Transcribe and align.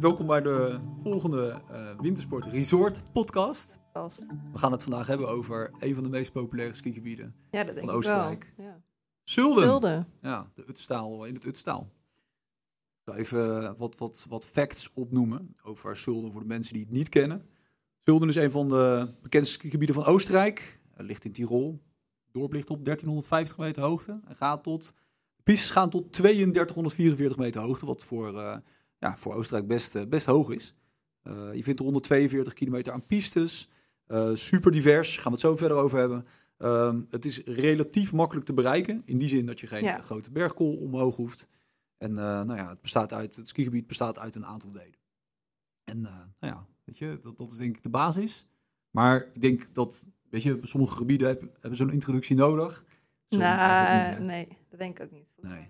welkom 0.00 0.26
bij 0.26 0.40
de 0.40 0.78
volgende 1.02 1.62
uh, 1.70 2.00
Wintersport 2.00 2.46
Resort 2.46 3.12
podcast. 3.12 3.78
We 4.52 4.58
gaan 4.58 4.72
het 4.72 4.82
vandaag 4.82 5.06
hebben 5.06 5.28
over 5.28 5.70
een 5.78 5.94
van 5.94 6.02
de 6.02 6.08
meest 6.08 6.32
populaire 6.32 6.74
skigebieden 6.74 7.34
Ja, 7.50 7.64
dat 7.64 7.74
denk 7.74 7.86
van 7.86 7.96
Oostenrijk. 7.96 8.54
Ja. 8.56 8.82
Zulden. 9.24 9.62
Zulde. 9.62 10.06
Ja, 10.22 10.50
de 10.54 10.64
Utstaal, 10.68 11.24
in 11.24 11.34
het 11.34 11.44
Utstaal. 11.44 11.92
Ik 12.98 13.00
zal 13.04 13.14
even 13.14 13.76
wat, 13.76 13.96
wat, 13.96 14.26
wat 14.28 14.46
facts 14.46 14.90
opnoemen 14.94 15.56
over 15.62 15.96
Zulden 15.96 16.32
voor 16.32 16.40
de 16.40 16.46
mensen 16.46 16.74
die 16.74 16.82
het 16.82 16.92
niet 16.92 17.08
kennen. 17.08 17.46
Zulden 18.02 18.28
is 18.28 18.36
een 18.36 18.50
van 18.50 18.68
de 18.68 19.14
bekendste 19.22 19.54
skigebieden 19.54 19.94
van 19.94 20.04
Oostenrijk. 20.04 20.80
Het 20.94 21.06
ligt 21.06 21.24
in 21.24 21.32
Tirol. 21.32 21.82
Dorp 22.32 22.52
ligt 22.52 22.70
op 22.70 22.84
1350 22.84 23.58
meter 23.58 23.82
hoogte. 23.82 24.20
En 24.24 24.36
gaat 24.36 24.62
tot, 24.62 24.92
de 25.36 25.42
pistes 25.42 25.70
gaan 25.70 25.90
tot 25.90 26.12
3244 26.12 27.38
meter 27.38 27.60
hoogte, 27.60 27.86
wat 27.86 28.04
voor, 28.04 28.38
eh, 28.38 28.56
ja, 29.00 29.16
voor 29.16 29.34
Oostenrijk 29.34 29.68
best, 29.68 29.94
eh, 29.94 30.06
best 30.06 30.26
hoog 30.26 30.50
is. 30.50 30.74
Eh, 31.22 31.54
je 31.54 31.62
vindt 31.62 31.78
er 31.78 31.84
142 31.84 32.52
kilometer 32.52 32.92
aan 32.92 33.06
pistes. 33.06 33.68
Eh, 34.06 34.34
super 34.34 34.72
divers, 34.72 35.14
gaan 35.14 35.24
we 35.24 35.30
het 35.30 35.40
zo 35.40 35.56
verder 35.56 35.76
over 35.76 35.98
hebben. 35.98 36.26
Ehm, 36.56 37.02
het 37.10 37.24
is 37.24 37.38
relatief 37.44 38.12
makkelijk 38.12 38.46
te 38.46 38.52
bereiken. 38.52 39.02
In 39.04 39.18
die 39.18 39.28
zin 39.28 39.46
dat 39.46 39.60
je 39.60 39.66
geen 39.66 39.82
Ja. 39.84 40.00
grote 40.00 40.30
bergkool 40.30 40.76
omhoog 40.76 41.16
hoeft. 41.16 41.48
En 41.98 42.12
nou 42.12 42.56
ja, 42.56 42.68
het, 42.68 42.80
bestaat 42.80 43.12
uit, 43.12 43.36
het 43.36 43.48
skigebied 43.48 43.86
bestaat 43.86 44.18
uit 44.18 44.34
een 44.34 44.46
aantal 44.46 44.72
delen. 44.72 44.98
En 45.84 46.00
nou 46.00 46.24
ja, 46.40 46.66
weet 46.84 46.98
je, 46.98 47.18
dat, 47.20 47.38
dat 47.38 47.50
is 47.50 47.56
denk 47.56 47.76
ik 47.76 47.82
de 47.82 47.88
basis. 47.88 48.46
Maar 48.90 49.28
ik 49.32 49.40
denk 49.40 49.74
dat, 49.74 50.06
weet 50.30 50.42
je, 50.42 50.58
sommige 50.62 50.96
gebieden 50.96 51.26
hebben, 51.26 51.50
hebben 51.52 51.76
zo'n 51.76 51.90
introductie 51.90 52.36
nodig. 52.36 52.84
Nou, 53.28 54.22
nee, 54.22 54.48
dat 54.68 54.78
denk 54.78 54.98
ik 54.98 55.04
ook 55.04 55.10
niet. 55.10 55.32
Nee. 55.40 55.68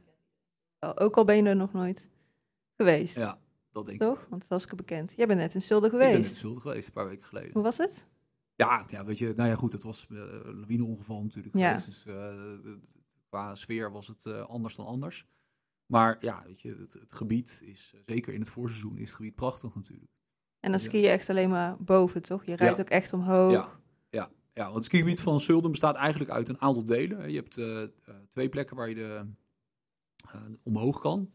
Ook 0.80 1.16
al 1.16 1.24
ben 1.24 1.36
je 1.36 1.42
er 1.42 1.56
nog 1.56 1.72
nooit 1.72 2.08
geweest. 2.86 3.16
Ja, 3.16 3.38
dat 3.72 3.86
denk 3.86 4.00
ik. 4.00 4.06
Toch? 4.08 4.26
Want 4.30 4.48
dat 4.48 4.58
is 4.58 4.66
ik 4.66 4.76
bekend. 4.76 5.12
Jij 5.16 5.26
bent 5.26 5.38
net 5.38 5.54
in 5.54 5.60
Zulde 5.62 5.86
Ik 5.86 5.92
ben 5.92 6.00
in 6.00 6.14
geweest. 6.14 6.34
Zulden 6.34 6.60
geweest, 6.60 6.86
een 6.86 6.92
paar 6.92 7.08
weken 7.08 7.24
geleden. 7.24 7.52
Hoe 7.52 7.62
was 7.62 7.76
het? 7.78 8.06
Ja, 8.54 8.84
ja, 8.86 9.04
weet 9.04 9.18
je, 9.18 9.32
nou 9.36 9.48
ja, 9.48 9.54
goed, 9.54 9.72
het 9.72 9.82
was 9.82 10.06
eh, 10.10 10.16
een 10.18 10.60
lawineongeval 10.60 11.22
natuurlijk 11.22 11.56
Ja. 11.56 11.68
geweest. 11.68 11.86
Dus 11.86 12.02
de- 12.02 12.78
qua 13.28 13.54
sfeer 13.54 13.92
was 13.92 14.06
het 14.06 14.26
eh, 14.26 14.40
anders 14.48 14.76
dan 14.76 14.86
anders. 14.86 15.26
Maar 15.86 16.16
ja, 16.20 16.42
weet 16.46 16.60
je, 16.60 16.74
het, 16.78 16.92
het 16.92 17.12
gebied 17.12 17.60
is, 17.64 17.94
zeker 18.06 18.32
in 18.32 18.40
het 18.40 18.48
voorseizoen, 18.48 18.96
is 18.98 19.06
het 19.08 19.16
gebied 19.16 19.34
prachtig 19.34 19.74
natuurlijk. 19.74 20.10
En 20.60 20.70
dan 20.70 20.80
ski 20.80 20.98
je 20.98 21.08
echt 21.08 21.28
alleen 21.28 21.50
maar 21.50 21.76
boven, 21.82 22.22
toch? 22.22 22.44
Je 22.44 22.56
rijdt 22.56 22.76
Ja. 22.76 22.82
ook 22.82 22.88
echt 22.90 23.12
omhoog. 23.12 23.52
Ja. 23.52 23.80
Ja, 24.10 24.30
ja, 24.54 24.62
want 24.64 24.74
het 24.74 24.84
skigebied 24.84 25.20
van 25.20 25.40
Zulden 25.40 25.70
bestaat 25.70 25.94
eigenlijk 25.94 26.30
uit 26.30 26.48
een 26.48 26.60
aantal 26.60 26.84
delen. 26.84 27.30
Je 27.30 27.36
hebt 27.36 27.58
twee 28.30 28.48
plekken 28.48 28.76
waar 28.76 28.88
je 28.88 28.94
de, 28.94 29.26
omhoog 30.62 31.00
kan. 31.00 31.30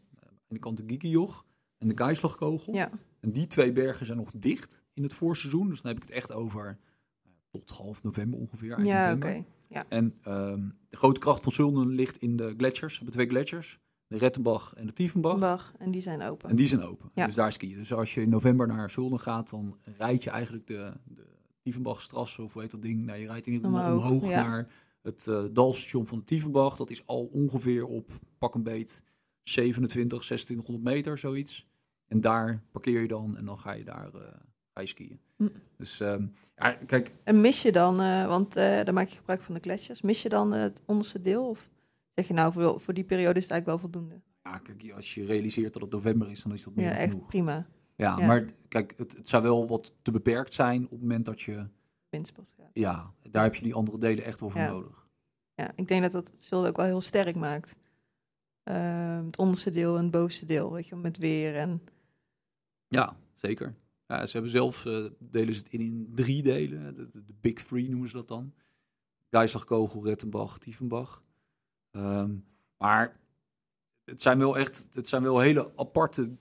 Aan 0.48 0.56
de 0.56 0.58
kant 0.58 0.76
de 0.76 0.84
Gikijoch 0.86 1.44
en 1.78 1.88
de 1.88 1.96
Geislagkogel. 1.96 2.74
Ja. 2.74 2.90
En 3.20 3.32
die 3.32 3.46
twee 3.46 3.72
bergen 3.72 4.06
zijn 4.06 4.18
nog 4.18 4.30
dicht 4.36 4.84
in 4.94 5.02
het 5.02 5.12
voorseizoen. 5.12 5.68
Dus 5.68 5.80
dan 5.82 5.92
heb 5.92 6.02
ik 6.02 6.08
het 6.08 6.16
echt 6.16 6.32
over 6.32 6.78
eh, 7.22 7.30
tot 7.50 7.70
half 7.70 8.02
november 8.02 8.38
ongeveer. 8.38 8.72
Eind 8.72 8.86
Ja, 8.86 9.12
oké. 9.12 9.44
Ja. 9.68 9.84
En 9.88 10.14
ehm, 10.22 10.68
de 10.88 10.96
grote 10.96 11.20
kracht 11.20 11.42
van 11.42 11.52
Zulden 11.52 11.88
ligt 11.88 12.16
in 12.16 12.36
de 12.36 12.54
gletsjers. 12.56 12.92
We 12.92 13.04
hebben 13.04 13.14
twee 13.14 13.28
gletsjers. 13.28 13.78
De 14.06 14.18
Rettenbach 14.18 14.74
en 14.74 14.86
de 14.86 14.92
Tiefenbach. 14.92 15.38
Bach, 15.38 15.72
en 15.78 15.90
die 15.90 16.00
zijn 16.00 16.22
open. 16.22 16.50
En 16.50 16.56
die 16.56 16.68
zijn 16.68 16.82
open. 16.82 17.10
Ja. 17.14 17.26
Dus 17.26 17.34
daar 17.34 17.52
ski 17.52 17.68
je. 17.68 17.76
Dus 17.76 17.92
als 17.92 18.14
je 18.14 18.22
in 18.22 18.28
november 18.28 18.66
naar 18.66 18.90
Zulden 18.90 19.20
gaat, 19.20 19.50
dan 19.50 19.76
rijd 19.98 20.24
je 20.24 20.30
eigenlijk 20.30 20.66
de, 20.66 20.92
de 21.04 21.26
Tiefenbachstrasse, 21.62 22.42
of 22.42 22.52
hoe 22.52 22.62
heet 22.62 22.70
dat 22.70 22.82
ding? 22.82 23.04
Nou, 23.04 23.18
je 23.18 23.26
rijdt 23.26 23.46
in 23.46 23.64
Omhoog, 23.64 24.04
omhoog, 24.04 24.30
ja. 24.30 24.42
naar 24.42 24.68
het 25.02 25.26
eh, 25.26 25.44
dalstation 25.52 26.06
van 26.06 26.18
de 26.18 26.24
Tiefenbach. 26.24 26.76
Dat 26.76 26.90
is 26.90 27.06
al 27.06 27.24
ongeveer 27.24 27.84
op 27.84 28.10
pak 28.38 28.54
een 28.54 28.62
beet 28.62 29.02
27, 29.50 30.18
2600 30.20 30.84
meter, 30.94 31.18
zoiets. 31.18 31.66
En 32.08 32.20
daar 32.20 32.62
parkeer 32.70 33.00
je 33.00 33.08
dan 33.08 33.36
en 33.36 33.44
dan 33.44 33.58
ga 33.58 33.72
je 33.72 33.84
daar 33.84 34.10
ga 34.74 34.80
je 34.80 34.86
skiën. 34.86 35.20
Hm. 35.36 35.48
Dus 35.76 36.00
ehm, 36.00 36.26
ja, 36.56 36.70
kijk, 36.72 37.10
En 37.24 37.40
mis 37.40 37.62
je 37.62 37.72
dan, 37.72 38.00
eh, 38.00 38.26
want 38.26 38.56
eh 38.56 38.84
dan 38.84 38.94
maak 38.94 39.08
je 39.08 39.16
gebruik 39.16 39.42
van 39.42 39.54
de 39.54 39.60
gletsjers, 39.60 40.02
mis 40.02 40.22
je 40.22 40.28
dan 40.28 40.52
het 40.52 40.82
onderste 40.86 41.20
deel? 41.20 41.48
Of 41.48 41.68
zeg 42.14 42.26
je 42.28 42.34
nou, 42.34 42.52
voor, 42.52 42.80
voor 42.80 42.94
die 42.94 43.04
periode 43.04 43.38
is 43.38 43.42
het 43.42 43.52
eigenlijk 43.52 43.80
wel 43.82 43.90
voldoende? 43.90 44.20
ja, 44.42 44.58
kijk, 44.58 44.92
als 44.94 45.14
je 45.14 45.24
realiseert 45.24 45.72
dat 45.72 45.82
het 45.82 45.90
november 45.92 46.30
is, 46.30 46.42
dan 46.42 46.52
is 46.52 46.62
dat 46.64 46.74
meer 46.74 46.84
Ja, 46.84 46.90
dan 46.90 47.00
echt 47.00 47.10
genoeg. 47.12 47.28
prima. 47.28 47.66
Ja, 47.96 48.18
Ja. 48.18 48.26
maar 48.26 48.44
kijk, 48.68 48.94
het, 48.96 49.16
het 49.16 49.28
zou 49.28 49.42
wel 49.42 49.68
wat 49.68 49.92
te 50.02 50.10
beperkt 50.10 50.54
zijn 50.54 50.84
op 50.84 50.90
het 50.90 51.00
moment 51.00 51.24
dat 51.24 51.40
je, 51.40 51.66
Windsport 52.08 52.52
gaat. 52.56 52.70
ja, 52.72 53.12
daar 53.30 53.42
heb 53.42 53.54
je 53.54 53.62
die 53.62 53.74
andere 53.74 53.98
delen 53.98 54.24
echt 54.24 54.40
wel 54.40 54.50
voor 54.50 54.60
Ja. 54.60 54.70
nodig. 54.70 55.06
Ja, 55.54 55.72
ik 55.74 55.88
denk 55.88 56.02
dat 56.02 56.12
dat 56.12 56.32
Zulde 56.36 56.68
ook 56.68 56.76
wel 56.76 56.86
heel 56.86 57.00
sterk 57.00 57.36
maakt. 57.36 57.76
Ehm, 58.66 59.24
het 59.26 59.38
onderste 59.38 59.70
deel 59.70 59.96
en 59.96 60.02
het 60.02 60.10
bovenste 60.10 60.44
deel, 60.44 60.72
weet 60.72 60.86
je, 60.86 60.96
met 60.96 61.18
weer 61.18 61.54
en... 61.56 61.82
Ja, 62.88 63.16
zeker. 63.34 63.74
Ja, 64.06 64.26
ze 64.26 64.32
hebben 64.32 64.50
zelf, 64.50 64.86
eh, 64.86 65.06
delen 65.18 65.54
ze 65.54 65.58
het 65.60 65.72
in, 65.72 65.80
in 65.80 66.10
drie 66.14 66.42
delen. 66.42 66.94
De, 66.94 67.10
de, 67.10 67.24
de 67.24 67.34
Big 67.40 67.54
Three 67.54 67.88
noemen 67.88 68.08
ze 68.08 68.16
dat 68.16 68.28
dan. 68.28 68.54
Geislagkogel, 69.30 70.04
Rettenbach, 70.04 70.58
Tiefenbach. 70.58 71.22
Ehm, 71.90 72.34
maar 72.78 73.20
het 74.04 74.22
zijn 74.22 74.38
wel 74.38 74.58
echt, 74.58 74.88
het 74.92 75.08
zijn 75.08 75.22
wel 75.22 75.38
hele 75.38 75.72
aparte... 75.76 76.36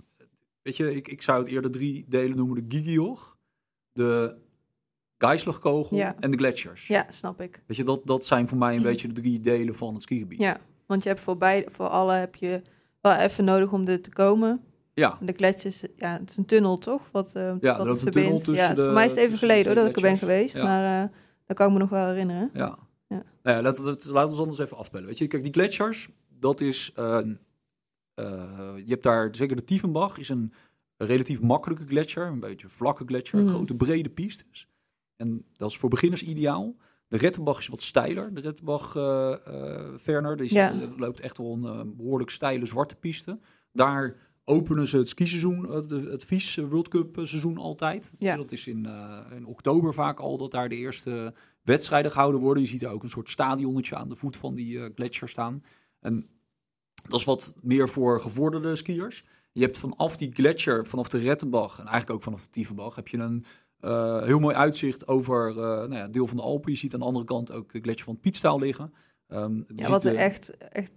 Weet 0.61 0.77
je, 0.77 0.95
ik, 0.95 1.07
ik 1.07 1.21
zou 1.21 1.39
het 1.39 1.47
eerder 1.51 1.71
drie 1.71 2.05
delen 2.07 2.37
noemen. 2.37 2.67
De 2.67 2.75
Gigioch, 2.77 3.37
de 3.91 4.37
Geislagkogel 5.17 5.97
Ja. 5.97 6.15
en 6.19 6.31
de 6.31 6.37
Gletsjers. 6.37 6.87
Ja, 6.87 7.05
snap 7.09 7.41
ik. 7.41 7.63
Weet 7.67 7.77
je, 7.77 7.83
dat, 7.83 8.07
dat 8.07 8.25
zijn 8.25 8.47
voor 8.47 8.57
mij 8.57 8.75
een 8.75 8.81
beetje 8.91 9.07
de 9.07 9.21
drie 9.21 9.39
delen 9.39 9.75
van 9.75 9.93
het 9.93 10.03
skigebied. 10.03 10.39
Ja, 10.39 10.59
want 10.88 11.03
je 11.03 11.09
hebt 11.09 11.22
voor, 11.22 11.38
beide, 11.38 11.72
voor 11.72 11.88
alle 11.88 12.13
heb 12.13 12.35
je 12.35 12.62
wel 13.01 13.13
even 13.16 13.46
nodig 13.46 13.72
om 13.72 13.88
er 13.88 14.01
te 14.01 14.09
komen. 14.09 14.62
Ja, 14.94 15.18
En 15.19 15.25
de 15.25 15.34
gletsjers, 15.34 15.84
ja, 15.96 16.18
het 16.19 16.29
is 16.29 16.38
een 16.38 16.46
tunnel 16.46 16.78
toch? 16.78 17.01
Wat, 17.12 17.35
eh 17.35 17.47
er 17.47 17.59
wat 17.59 17.78
het 17.78 17.88
een 17.88 17.97
verbindt. 17.97 18.46
ja, 18.46 18.73
de- 18.73 18.84
voor 18.84 18.94
mij 18.94 19.06
is 19.06 19.12
het 19.12 19.19
even 19.19 19.38
geleden 19.38 19.66
hoor, 19.66 19.75
dat 19.75 19.88
ik 19.90 19.96
er 19.96 20.01
ben 20.01 20.18
geweest. 20.18 20.56
Ja. 20.56 20.63
Maar 20.63 21.03
eh 21.03 21.09
dat 21.46 21.57
kan 21.57 21.68
ik 21.68 21.73
me 21.73 21.79
nog 21.79 21.90
wel 21.90 22.06
herinneren. 22.07 22.50
Ja. 22.53 22.78
Ja. 23.07 23.23
Nou 23.44 23.57
ja, 23.57 23.62
laten 23.62 23.84
we 23.84 23.90
laten 23.90 24.12
we 24.12 24.28
ons 24.28 24.40
anders 24.40 24.59
even 24.59 24.78
afspelen. 24.78 25.06
Weet 25.06 25.18
je, 25.18 25.28
kijk, 25.28 25.44
die 25.44 25.53
gletsjers, 25.53 26.09
dat 26.40 26.62
is. 26.62 26.91
een, 26.94 27.40
eh, 28.13 28.73
je 28.75 28.90
hebt 28.91 29.03
daar 29.03 29.35
zeker 29.35 29.56
de 29.56 29.63
Tiefenbach, 29.63 30.17
is 30.17 30.29
een 30.29 30.53
relatief 30.97 31.41
makkelijke 31.41 31.85
gletsjer, 31.88 32.25
een 32.28 32.40
beetje 32.40 32.69
vlakke 32.69 33.03
gletsjer, 33.06 33.41
Mhm. 33.41 33.50
grote 33.53 33.75
brede 33.75 34.09
pistes. 34.09 34.67
En 35.16 35.46
dat 35.53 35.69
is 35.69 35.78
voor 35.78 35.90
beginners 35.90 36.23
ideaal. 36.23 36.75
De 37.07 37.17
Rettenbach 37.17 37.59
is 37.59 37.67
wat 37.67 37.81
steiler. 37.81 38.33
De 38.33 38.41
Rettenbach 38.41 38.95
eh 38.95 39.33
eh, 39.45 39.93
Verner, 39.95 40.35
die 40.38 40.45
is, 40.45 40.51
Ja. 40.51 40.71
eh, 40.71 40.77
loopt 40.97 41.19
echt 41.19 41.38
wel 41.38 41.53
een 41.53 41.63
eh, 41.66 41.81
behoorlijk 41.97 42.29
steile 42.29 42.66
zwarte 42.66 42.95
piste. 42.95 43.39
Daar 43.71 44.16
openen 44.43 44.88
ze 44.88 44.97
het 44.97 45.09
skiseizoen, 45.09 45.71
het, 45.71 45.89
het 45.89 46.23
VIS 46.23 46.55
World 46.55 46.88
Cup 46.88 47.17
eh, 47.17 47.25
seizoen 47.25 47.57
altijd. 47.57 48.13
Ja. 48.19 48.35
Dat 48.35 48.51
is 48.51 48.67
in, 48.67 48.85
eh, 48.85 49.19
in 49.35 49.45
oktober 49.45 49.93
vaak 49.93 50.19
al 50.19 50.38
dat 50.38 50.51
daar 50.51 50.69
de 50.69 50.75
eerste 50.75 51.33
wedstrijden 51.63 52.11
gehouden 52.11 52.41
worden. 52.41 52.63
Je 52.63 52.69
ziet 52.69 52.79
daar 52.79 52.91
ook 52.91 53.03
een 53.03 53.09
soort 53.09 53.29
stadionnetje 53.29 53.95
aan 53.95 54.09
de 54.09 54.16
voet 54.16 54.37
van 54.37 54.55
die 54.55 54.79
eh, 54.79 54.85
gletsjer 54.95 55.29
staan. 55.29 55.63
En 55.99 56.27
dat 57.09 57.19
is 57.19 57.25
wat 57.25 57.53
meer 57.61 57.89
voor 57.89 58.22
gevorderde 58.22 58.75
skiers. 58.75 59.25
Je 59.51 59.61
hebt 59.61 59.77
vanaf 59.77 60.17
die 60.17 60.31
gletsjer, 60.33 60.87
vanaf 60.87 61.07
de 61.07 61.17
Rettenbach 61.17 61.73
en 61.79 61.85
eigenlijk 61.85 62.11
ook 62.11 62.23
vanaf 62.23 62.43
de 62.43 62.49
Tiefenbach, 62.49 62.95
heb 62.95 63.07
je 63.07 63.17
een 63.17 63.45
eh, 63.79 64.23
heel 64.23 64.39
mooi 64.39 64.55
uitzicht 64.55 65.07
over 65.07 65.49
eh 65.49 65.55
nou 65.63 65.93
ja, 65.95 66.07
deel 66.07 66.27
van 66.27 66.37
de 66.37 66.43
Alpen. 66.43 66.71
Je 66.71 66.77
ziet 66.77 66.93
aan 66.93 66.99
de 66.99 67.05
andere 67.05 67.25
kant 67.25 67.51
ook 67.51 67.71
de 67.73 67.79
gletsjer 67.81 68.05
van 68.05 68.13
het 68.13 68.23
Pietstaal 68.23 68.59
liggen. 68.59 68.93
Je 69.27 69.63
Ja, 69.75 69.89
wat 69.89 70.03
er 70.03 70.15
echt, 70.15 70.57
echt 70.57 70.91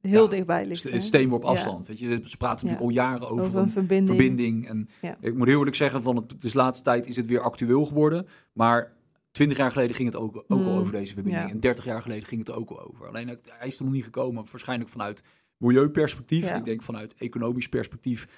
heel 0.00 0.22
Ja, 0.22 0.28
dichtbij 0.28 0.66
ligt. 0.66 0.80
st- 0.80 1.02
steenworp 1.02 1.42
Ja, 1.42 1.48
afstand. 1.48 1.86
Weet 1.86 1.98
je, 1.98 2.20
ze 2.24 2.36
praten 2.36 2.66
natuurlijk 2.66 2.80
al 2.98 3.04
jaren 3.04 3.28
over, 3.28 3.44
over 3.44 3.58
een 3.60 3.70
verbinding. 3.70 4.18
verbinding. 4.18 4.68
En 4.68 4.88
ik 5.20 5.34
moet 5.36 5.48
heel 5.48 5.58
eerlijk 5.58 5.76
zeggen, 5.76 6.02
van 6.02 6.16
het, 6.16 6.40
dus 6.40 6.52
de 6.52 6.58
laatste 6.58 6.84
tijd 6.84 7.06
is 7.06 7.16
het 7.16 7.26
weer 7.26 7.40
actueel 7.40 7.84
geworden. 7.84 8.26
Maar 8.52 8.94
20 9.30 9.58
jaar 9.58 9.70
geleden 9.70 9.96
ging 9.96 10.08
het 10.12 10.16
ook, 10.20 10.36
ook 10.36 10.64
al 10.64 10.72
Mm, 10.72 10.78
over 10.78 10.92
deze 10.92 11.14
verbinding. 11.14 11.50
En 11.50 11.60
30 11.60 11.84
jaar 11.84 12.02
geleden 12.02 12.24
ging 12.24 12.40
het 12.40 12.48
er 12.48 12.54
ook 12.54 12.70
al 12.70 12.80
over. 12.88 13.06
Alleen 13.08 13.28
het- 13.28 13.52
hij 13.58 13.66
is 13.68 13.78
er 13.78 13.84
nog 13.84 13.92
niet 13.94 14.04
gekomen, 14.04 14.44
waarschijnlijk 14.50 14.90
vanuit 14.90 15.22
milieuperspectief. 15.56 16.50
Ik 16.54 16.64
denk 16.64 16.82
vanuit 16.82 17.14
economisch 17.14 17.68
perspectief 17.68 18.28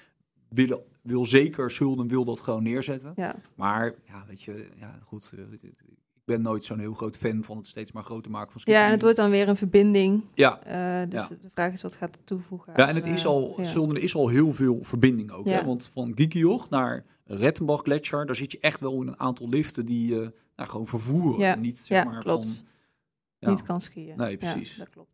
wil, 0.49 0.87
wil 1.09 1.25
zeker 1.25 1.71
Zulden 1.71 2.07
wil 2.07 2.25
dat 2.25 2.39
gewoon 2.39 2.63
neerzetten. 2.63 3.13
Ja, 3.15 3.35
Maar 3.55 3.93
ja, 4.07 4.23
weet 4.27 4.41
je, 4.41 4.69
ja, 4.79 4.99
goed. 5.03 5.31
eh, 5.35 5.63
Ik 5.63 6.35
ben 6.35 6.41
nooit 6.41 6.65
zo'n 6.65 6.79
heel 6.79 6.93
groot 6.93 7.17
fan 7.17 7.43
van 7.43 7.57
het 7.57 7.67
steeds 7.67 7.91
maar 7.91 8.03
groter 8.03 8.31
maken 8.31 8.59
van 8.59 8.73
ja, 8.73 8.85
en 8.85 8.91
het 8.91 9.01
wordt 9.01 9.17
dan 9.17 9.29
weer 9.29 9.47
een 9.49 9.55
verbinding. 9.55 10.23
Ja, 10.33 10.59
Eh, 10.63 11.09
dus 11.09 11.21
Ja. 11.29 11.35
de 11.41 11.49
vraag 11.53 11.73
is, 11.73 11.81
wat 11.81 11.95
gaat 11.95 12.15
het 12.15 12.25
toevoegen? 12.25 12.73
Ja, 12.75 12.87
en 12.87 12.95
het 12.95 13.05
is 13.05 13.21
eh, 13.23 13.27
al, 13.29 13.53
ja. 13.57 13.65
Zulden 13.65 14.01
is 14.01 14.15
al 14.15 14.27
heel 14.27 14.53
veel 14.53 14.83
verbinding 14.83 15.31
ook. 15.31 15.45
Hè? 15.45 15.57
Ja. 15.57 15.65
Want 15.65 15.89
van 15.93 16.11
Gikioch 16.15 16.69
naar 16.69 17.05
Rettenbach 17.25 17.81
Gletscher, 17.81 18.25
daar 18.25 18.35
zit 18.35 18.51
je 18.51 18.59
echt 18.59 18.79
wel 18.81 19.01
in 19.01 19.07
een 19.07 19.19
aantal 19.19 19.49
liften 19.49 19.85
die 19.85 20.07
je 20.13 20.33
nou, 20.55 20.69
gewoon 20.69 20.87
vervoeren. 20.87 21.39
Ja. 21.39 21.53
En 21.53 21.59
niet 21.61 21.77
zeg 21.77 22.03
Ja, 22.03 22.09
maar 22.11 22.21
klopt. 22.23 22.45
van... 22.47 22.55
Ja. 23.39 23.49
Niet 23.49 23.61
kan 23.61 23.81
skiën. 23.81 24.17
Nee, 24.17 24.31
Ja, 24.31 24.37
precies. 24.37 24.75
dat 24.77 24.89
klopt. 24.89 25.09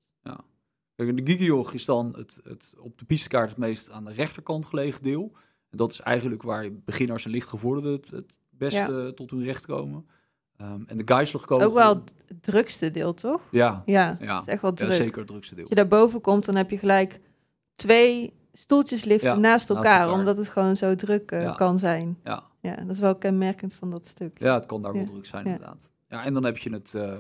Kijk, 0.96 1.18
de 1.26 1.32
Gikioch 1.32 1.74
is 1.74 1.86
dan 1.86 2.14
het, 2.18 2.40
het, 2.44 2.74
op 2.78 2.98
de 2.98 3.06
pistekaart 3.06 3.50
het 3.50 3.58
meest 3.58 3.92
aan 3.92 4.06
de 4.06 4.12
rechterkant 4.14 4.66
gelegen 4.66 5.04
deel. 5.04 5.32
En 5.76 5.82
dat 5.82 5.92
is 5.92 6.00
eigenlijk 6.00 6.44
waar 6.44 6.70
beginners 6.86 7.26
en 7.26 7.32
lichtgevorderden 7.32 7.92
het, 7.92 8.10
het 8.10 8.40
beste 8.50 9.12
tot 9.16 9.32
hun 9.32 9.44
recht 9.44 9.66
komen. 9.66 10.06
Ehm, 10.58 10.82
en 10.88 10.98
de 10.98 11.02
Geislagkogel... 11.06 11.68
Ook 11.68 11.74
wel 11.74 11.96
het 11.96 12.14
drukste 12.42 12.92
deel, 12.92 13.14
toch? 13.14 13.42
Ja, 13.52 13.84
Ja, 13.86 14.18
ja. 14.20 14.36
het 14.36 14.48
is 14.48 14.54
echt 14.54 14.62
wel 14.62 14.72
ja 14.72 14.76
druk. 14.76 14.92
zeker 14.92 15.18
het 15.18 15.28
drukste 15.28 15.56
deel. 15.56 15.64
Als 15.64 15.70
je 15.74 15.80
daar 15.80 15.88
boven 15.88 16.22
komt, 16.22 16.46
dan 16.46 16.56
heb 16.56 16.70
je 16.70 16.78
gelijk 16.78 17.20
twee 17.76 18.34
stoeltjes 18.54 19.04
liften 19.04 19.30
Ja, 19.30 19.36
naast, 19.36 19.70
naast 19.70 19.70
elkaar, 19.70 20.12
omdat 20.12 20.38
het 20.38 20.50
gewoon 20.50 20.76
zo 20.76 20.96
druk 20.96 21.32
eh, 21.32 21.56
kan 21.56 21.80
zijn. 21.80 22.20
Ja. 22.24 22.44
Ja, 22.62 22.76
dat 22.76 22.90
is 22.96 23.00
wel 23.00 23.16
kenmerkend 23.16 23.74
van 23.74 23.92
dat 23.92 24.08
stuk. 24.08 24.40
Ja, 24.40 24.54
het 24.54 24.66
kan 24.66 24.82
daar 24.82 24.94
wel 24.94 25.06
druk 25.06 25.26
zijn, 25.26 25.46
inderdaad. 25.46 25.92
Ja, 26.08 26.24
en 26.24 26.34
dan 26.34 26.44
heb 26.44 26.58
je 26.58 26.70
het, 26.70 26.94
eh, 26.94 27.20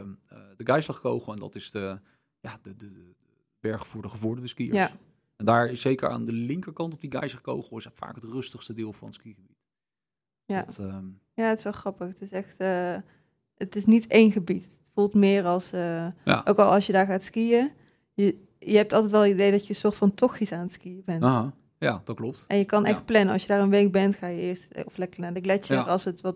de 0.58 0.66
Geislagkogel. 0.66 1.34
En 1.34 1.40
dat 1.40 1.56
is 1.56 1.72
de, 1.72 2.00
ja, 2.40 2.58
de, 2.62 2.76
de, 2.76 2.92
de 2.92 3.16
berg 3.60 3.88
voor 3.88 4.02
de 4.02 4.10
gevorderde 4.10 4.48
skiers. 4.48 4.76
Ja. 4.76 4.92
En 5.36 5.46
daar 5.46 5.76
zeker 5.76 6.10
aan 6.10 6.26
de 6.26 6.32
linkerkant 6.32 6.94
op 6.94 7.02
die 7.02 7.12
Geislagkogel 7.12 7.78
is 7.78 7.88
vaak 7.94 8.16
het 8.16 8.24
rustigste 8.24 8.74
deel 8.74 8.94
van 8.94 9.08
het 9.08 9.16
skigebied. 9.16 9.58
Ja. 10.46 10.64
Dat, 10.64 10.80
ehm, 10.80 11.06
Ja, 11.34 11.48
het 11.50 11.58
is 11.58 11.64
wel 11.64 11.74
grappig. 11.74 12.08
Het 12.08 12.22
is 12.22 12.32
echt, 12.32 12.58
eh, 12.60 12.96
het 13.58 13.76
is 13.76 13.86
niet 13.86 14.08
één 14.08 14.32
gebied. 14.32 14.64
Het 14.64 14.92
voelt 14.94 15.14
meer 15.14 15.44
als, 15.46 15.72
eh, 15.72 16.08
Ja. 16.24 16.42
ook 16.46 16.58
al 16.58 16.72
als 16.72 16.86
je 16.88 16.94
daar 16.94 17.06
gaat 17.06 17.24
skiën, 17.24 17.72
je, 18.14 18.38
je 18.60 18.78
hebt 18.78 18.94
altijd 18.94 19.12
wel 19.12 19.22
het 19.22 19.32
idee 19.32 19.52
dat 19.52 19.64
je 19.64 19.70
een 19.70 19.76
soort 19.80 19.98
van 19.98 20.14
tochtjes 20.14 20.52
aan 20.52 20.60
het 20.60 20.72
skiën 20.72 21.02
bent. 21.06 21.24
aha. 21.24 21.54
Ja, 21.80 22.02
dat 22.04 22.16
klopt. 22.16 22.46
En 22.48 22.58
je 22.58 22.66
kan 22.66 22.86
echt 22.86 22.98
Ja. 22.98 23.04
plannen. 23.04 23.34
Als 23.34 23.42
je 23.42 23.48
daar 23.48 23.62
een 23.62 23.70
week 23.70 23.92
bent, 23.92 24.16
ga 24.16 24.28
je 24.28 24.42
eerst 24.42 24.72
eh, 24.72 24.86
of 24.86 24.98
lekker 24.98 25.20
naar 25.22 25.34
de 25.34 25.42
gletsjer 25.42 25.78
Ja. 25.78 25.84
als 25.84 26.04
het 26.04 26.22
wat 26.22 26.36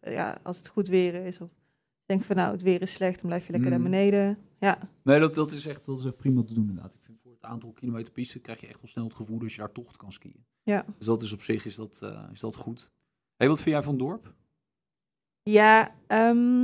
ja, 0.00 0.38
als 0.42 0.56
het 0.58 0.68
goed 0.68 0.88
weer 0.88 1.14
is. 1.14 1.40
Of 1.40 1.48
denk 2.04 2.22
van 2.22 2.36
nou, 2.36 2.52
het 2.52 2.62
weer 2.62 2.82
is 2.82 2.92
slecht, 2.92 3.14
dan 3.20 3.26
blijf 3.26 3.46
je 3.46 3.52
lekker 3.52 3.70
Mm. 3.70 3.76
naar 3.76 3.90
beneden. 3.90 4.38
Ja, 4.60 4.78
Nee, 5.02 5.20
dat, 5.20 5.34
dat 5.34 5.50
is 5.50 5.66
echt 5.66 5.86
dat 5.86 5.98
is 5.98 6.04
echt 6.04 6.16
prima 6.16 6.42
te 6.42 6.54
doen 6.54 6.68
inderdaad. 6.68 6.94
Ik 6.94 7.02
vind 7.02 7.18
voor 7.22 7.32
het 7.32 7.42
aantal 7.42 7.72
kilometer 7.72 8.12
piste 8.12 8.38
krijg 8.38 8.60
je 8.60 8.66
echt 8.66 8.80
wel 8.80 8.90
snel 8.90 9.04
het 9.04 9.14
gevoel 9.14 9.38
dat 9.38 9.52
je 9.52 9.58
daar 9.58 9.72
tocht 9.72 9.96
kan 9.96 10.12
skiën. 10.12 10.44
Ja. 10.62 10.84
Dus 10.98 11.06
dat 11.06 11.22
is 11.22 11.32
op 11.32 11.42
zich 11.42 11.66
is 11.66 11.76
dat, 11.76 11.98
eh, 12.02 12.22
is 12.32 12.40
dat 12.40 12.56
goed. 12.56 12.90
hey, 13.36 13.48
wat 13.48 13.60
vind 13.62 13.74
jij 13.74 13.82
van 13.84 13.92
het 13.92 14.02
dorp? 14.02 14.34
ja, 15.42 15.94
ehm, 16.06 16.62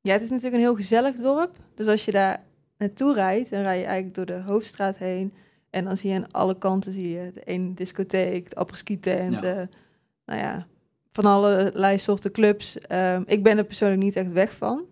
ja, 0.00 0.12
het 0.12 0.22
is 0.22 0.28
natuurlijk 0.28 0.54
een 0.54 0.60
heel 0.60 0.74
gezellig 0.74 1.14
dorp. 1.16 1.56
Dus 1.74 1.86
als 1.86 2.04
je 2.04 2.12
daar 2.12 2.44
naartoe 2.78 3.14
rijdt, 3.14 3.50
dan 3.50 3.60
rij 3.60 3.78
je 3.78 3.84
eigenlijk 3.84 4.14
door 4.14 4.26
de 4.26 4.42
hoofdstraat 4.42 4.98
heen. 4.98 5.32
En 5.70 5.84
dan 5.84 5.96
zie 5.96 6.10
je 6.10 6.16
aan 6.16 6.30
alle 6.30 6.58
kanten 6.58 6.92
zie 6.92 7.08
je 7.08 7.30
de 7.30 7.42
ene 7.44 7.74
discotheek, 7.74 8.50
de 8.50 8.56
apres-ski 8.56 9.00
tent. 9.00 9.40
Ja. 9.40 9.60
eh, 9.60 9.66
nou 10.24 10.40
ja, 10.40 10.66
van 11.12 11.24
allerlei 11.24 11.98
soorten 11.98 12.30
clubs. 12.32 12.78
Ehm, 12.78 13.22
ik 13.26 13.42
ben 13.42 13.58
er 13.58 13.64
persoonlijk 13.64 14.02
niet 14.02 14.16
echt 14.16 14.32
weg 14.32 14.52
van. 14.52 14.86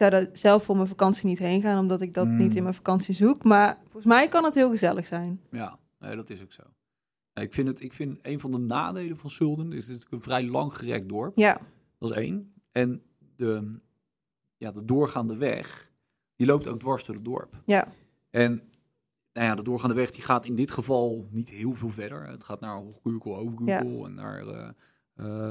Ik 0.00 0.06
zou 0.10 0.22
daar 0.24 0.36
zelf 0.36 0.64
voor 0.64 0.76
mijn 0.76 0.88
vakantie 0.88 1.26
niet 1.26 1.38
heen 1.38 1.62
gaan, 1.62 1.78
omdat 1.78 2.00
ik 2.00 2.14
dat 2.14 2.26
Mm. 2.26 2.36
niet 2.36 2.54
in 2.56 2.62
mijn 2.62 2.74
vakantie 2.74 3.14
zoek. 3.14 3.44
Maar 3.44 3.78
volgens 3.82 4.04
mij 4.04 4.28
kan 4.28 4.44
het 4.44 4.54
heel 4.54 4.70
gezellig 4.70 5.06
zijn. 5.06 5.40
Ja, 5.50 5.78
nee, 5.98 6.16
dat 6.16 6.30
is 6.30 6.42
ook 6.42 6.52
zo. 6.52 6.62
Ik, 7.34 7.52
vind 7.52 7.68
het, 7.68 7.82
ik 7.82 7.92
vind 7.92 8.18
een 8.22 8.40
van 8.40 8.50
de 8.50 8.58
nadelen 8.58 9.16
van 9.16 9.30
Zulden 9.30 9.72
is 9.72 9.78
het 9.78 9.86
natuurlijk 9.88 10.12
een 10.12 10.22
vrij 10.22 10.44
lang 10.46 10.74
gerekt 10.74 11.08
dorp. 11.08 11.36
Ja, 11.36 11.60
Dat 11.98 12.10
is 12.10 12.16
één. 12.16 12.52
En 12.72 13.02
de, 13.36 13.80
ja, 14.56 14.70
de 14.72 14.84
doorgaande 14.84 15.36
weg, 15.36 15.90
die 16.36 16.46
loopt 16.46 16.68
ook 16.68 16.78
dwars 16.80 17.04
door 17.04 17.14
het 17.14 17.24
dorp. 17.24 17.62
ja, 17.66 17.86
En 18.30 18.52
nou 19.32 19.46
ja, 19.46 19.54
de 19.54 19.62
doorgaande 19.62 19.94
weg 19.94 20.10
die 20.10 20.22
gaat 20.22 20.46
in 20.46 20.54
dit 20.54 20.70
geval 20.70 21.26
niet 21.30 21.48
heel 21.48 21.74
veel 21.74 21.90
verder. 21.90 22.26
Het 22.28 22.44
gaat 22.44 22.60
naar 22.60 22.74
Hoogkurkel, 22.76 23.36
Overkurkel 23.36 24.04
en 24.06 24.14
naar 24.14 24.46
eh, 24.46 24.68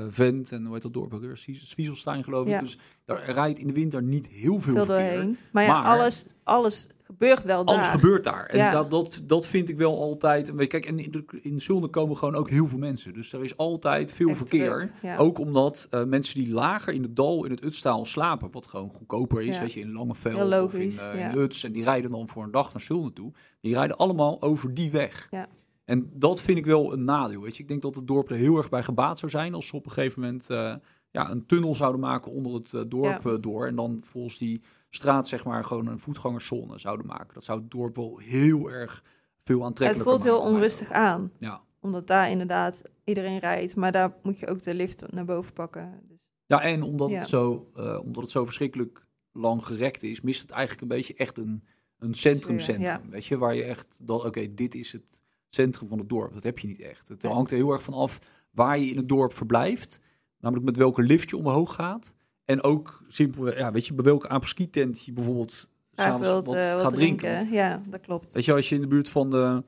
Vent 0.09 0.51
en 0.51 0.63
hoe 0.65 0.73
heet 0.73 0.81
dat 0.81 0.93
dorp 0.93 1.13
ook 1.13 1.21
weer? 1.21 1.37
Zwieselstein 1.37 2.23
geloof 2.23 2.45
ik. 2.45 2.51
Ja. 2.51 2.59
Dus 2.59 2.77
daar 3.05 3.31
rijdt 3.31 3.59
in 3.59 3.67
de 3.67 3.73
winter 3.73 4.03
niet 4.03 4.27
heel 4.27 4.59
veel 4.59 4.85
doorheen. 4.85 5.37
Maar 5.51 5.63
ja, 5.63 5.81
Maar- 5.81 5.97
alles, 5.99 6.25
alles 6.43 6.87
gebeurt 7.03 7.43
wel 7.43 7.65
Alles 7.65 7.81
daar. 7.81 7.91
gebeurt 7.99 8.23
daar. 8.23 8.45
En 8.45 8.57
Ja. 8.57 8.71
dat, 8.71 8.91
dat, 8.91 9.21
dat 9.23 9.47
vind 9.47 9.69
ik 9.69 9.77
wel 9.77 9.97
altijd. 10.01 10.49
En 10.49 10.67
kijk, 10.67 10.85
en 10.85 10.99
in, 10.99 11.25
in 11.41 11.59
Zulden 11.59 11.89
komen 11.89 12.17
gewoon 12.17 12.35
ook 12.35 12.49
heel 12.49 12.67
veel 12.67 12.77
mensen. 12.77 13.13
Dus 13.13 13.33
er 13.33 13.43
is 13.43 13.57
altijd 13.57 14.13
veel 14.13 14.27
Echt 14.29 14.37
verkeer. 14.37 14.91
ja. 15.01 15.17
Ook 15.17 15.39
omdat 15.39 15.87
eh, 15.89 16.03
mensen 16.03 16.35
die 16.43 16.53
lager 16.53 16.93
in 16.93 17.01
het 17.01 17.15
dal, 17.15 17.45
in 17.45 17.51
het 17.51 17.63
Utstaal 17.63 18.05
slapen, 18.05 18.51
wat 18.51 18.67
gewoon 18.67 18.89
goedkoper 18.89 19.41
is, 19.41 19.55
Ja. 19.55 19.61
weet 19.61 19.73
je, 19.73 19.79
in 19.79 19.91
Langeveld 19.91 20.63
of 20.63 20.73
in, 20.73 20.91
eh, 21.13 21.33
Uts. 21.33 21.63
En 21.63 21.71
die 21.71 21.83
rijden 21.83 22.11
dan 22.11 22.27
voor 22.27 22.43
een 22.43 22.51
dag 22.51 22.73
naar 22.73 22.81
Zulden 22.81 23.13
toe. 23.13 23.31
Die 23.61 23.73
rijden 23.73 23.97
allemaal 23.97 24.41
over 24.41 24.73
die 24.73 24.91
weg. 24.91 25.27
Ja. 25.31 25.47
En 25.89 26.09
dat 26.13 26.41
vind 26.41 26.57
ik 26.57 26.65
wel 26.65 26.93
een 26.93 27.03
nadeel. 27.03 27.41
Weet 27.41 27.55
je. 27.55 27.61
Ik 27.61 27.67
denk 27.67 27.81
dat 27.81 27.95
het 27.95 28.07
dorp 28.07 28.29
er 28.29 28.35
heel 28.35 28.57
erg 28.57 28.69
bij 28.69 28.83
gebaat 28.83 29.19
zou 29.19 29.31
zijn 29.31 29.53
als 29.53 29.67
ze 29.67 29.75
op 29.75 29.85
een 29.85 29.91
gegeven 29.91 30.21
moment 30.21 30.49
eh, 30.49 30.75
ja, 31.11 31.31
een 31.31 31.45
tunnel 31.45 31.75
zouden 31.75 32.01
maken 32.01 32.31
onder 32.31 32.53
het 32.53 32.73
eh, 32.73 32.81
dorp 32.87 33.23
Ja. 33.23 33.31
eh, 33.31 33.37
door. 33.39 33.67
En 33.67 33.75
dan 33.75 34.01
volgens 34.03 34.37
die 34.37 34.61
straat 34.89 35.27
zeg 35.27 35.45
maar 35.45 35.63
gewoon 35.63 35.87
een 35.87 35.99
voetgangerszone 35.99 36.79
zouden 36.79 37.05
maken. 37.05 37.33
Dat 37.33 37.43
zou 37.43 37.59
het 37.59 37.71
dorp 37.71 37.95
wel 37.95 38.17
heel 38.17 38.71
erg 38.71 39.03
veel 39.43 39.57
het 39.57 39.65
aantrekkelijker 39.65 40.11
voelt 40.11 40.23
heel 40.23 40.37
maken. 40.39 40.53
onrustig 40.53 40.91
aan. 40.91 41.31
Ja. 41.37 41.61
Omdat 41.81 42.07
daar 42.07 42.29
inderdaad 42.29 42.81
iedereen 43.03 43.39
rijdt. 43.39 43.75
Maar 43.75 43.91
daar 43.91 44.13
moet 44.23 44.39
je 44.39 44.47
ook 44.47 44.61
de 44.63 44.73
lift 44.73 45.11
naar 45.11 45.25
boven 45.25 45.53
pakken. 45.53 46.01
Dus, 46.07 46.27
Ja, 46.45 46.61
en 46.61 46.81
omdat, 46.81 47.09
Ja. 47.09 47.17
Het 47.17 47.27
zo, 47.27 47.67
omdat 48.05 48.23
het 48.23 48.31
zo 48.31 48.45
verschrikkelijk 48.45 49.05
lang 49.31 49.65
gerekt 49.65 50.03
is, 50.03 50.21
mist 50.21 50.41
het 50.41 50.51
eigenlijk 50.51 50.81
een 50.81 50.97
beetje 50.97 51.13
echt 51.13 51.37
een, 51.37 51.63
een 51.99 52.13
centrumcentrum. 52.13 52.85
Ja. 52.85 53.01
Weet 53.09 53.25
je, 53.25 53.37
waar 53.37 53.55
je 53.55 53.63
echt, 53.63 53.99
dat 54.03 54.25
oké, 54.25 54.53
dit 54.53 54.75
is 54.75 54.91
het 54.91 55.23
centrum 55.49 55.87
van 55.87 55.97
het 55.99 56.09
dorp. 56.09 56.33
Dat 56.33 56.43
heb 56.43 56.59
je 56.59 56.67
niet 56.67 56.81
echt. 56.81 57.07
Het 57.07 57.21
Ja. 57.21 57.29
hangt 57.29 57.51
er 57.51 57.57
heel 57.57 57.71
erg 57.71 57.83
van 57.83 57.93
af 57.93 58.19
waar 58.51 58.79
je 58.79 58.85
in 58.89 58.97
het 58.97 59.09
dorp 59.09 59.33
verblijft. 59.33 59.99
Namelijk 60.39 60.65
met 60.65 60.77
welke 60.77 61.01
lift 61.01 61.29
je 61.29 61.37
omhoog 61.37 61.73
gaat. 61.75 62.13
En 62.45 62.61
ook 62.63 63.03
simpel, 63.07 63.55
ja, 63.57 63.71
weet 63.71 63.87
je, 63.87 63.93
bij 63.93 64.03
welke 64.05 64.27
apres-ski-tent 64.27 65.05
je 65.05 65.13
bijvoorbeeld 65.13 65.69
s'avonds 65.95 66.27
wilt 66.27 66.45
wat 66.45 66.55
eh, 66.55 66.73
wat 66.73 66.81
gaat 66.81 66.93
drinken. 66.95 67.29
drinken. 67.37 67.55
Ja, 67.55 67.81
dat 67.89 68.01
klopt. 68.01 68.33
Weet 68.33 68.45
je, 68.45 68.53
als 68.53 68.69
je 68.69 68.75
in 68.75 68.81
de 68.81 68.87
buurt 68.87 69.09
van 69.09 69.29
de, 69.29 69.63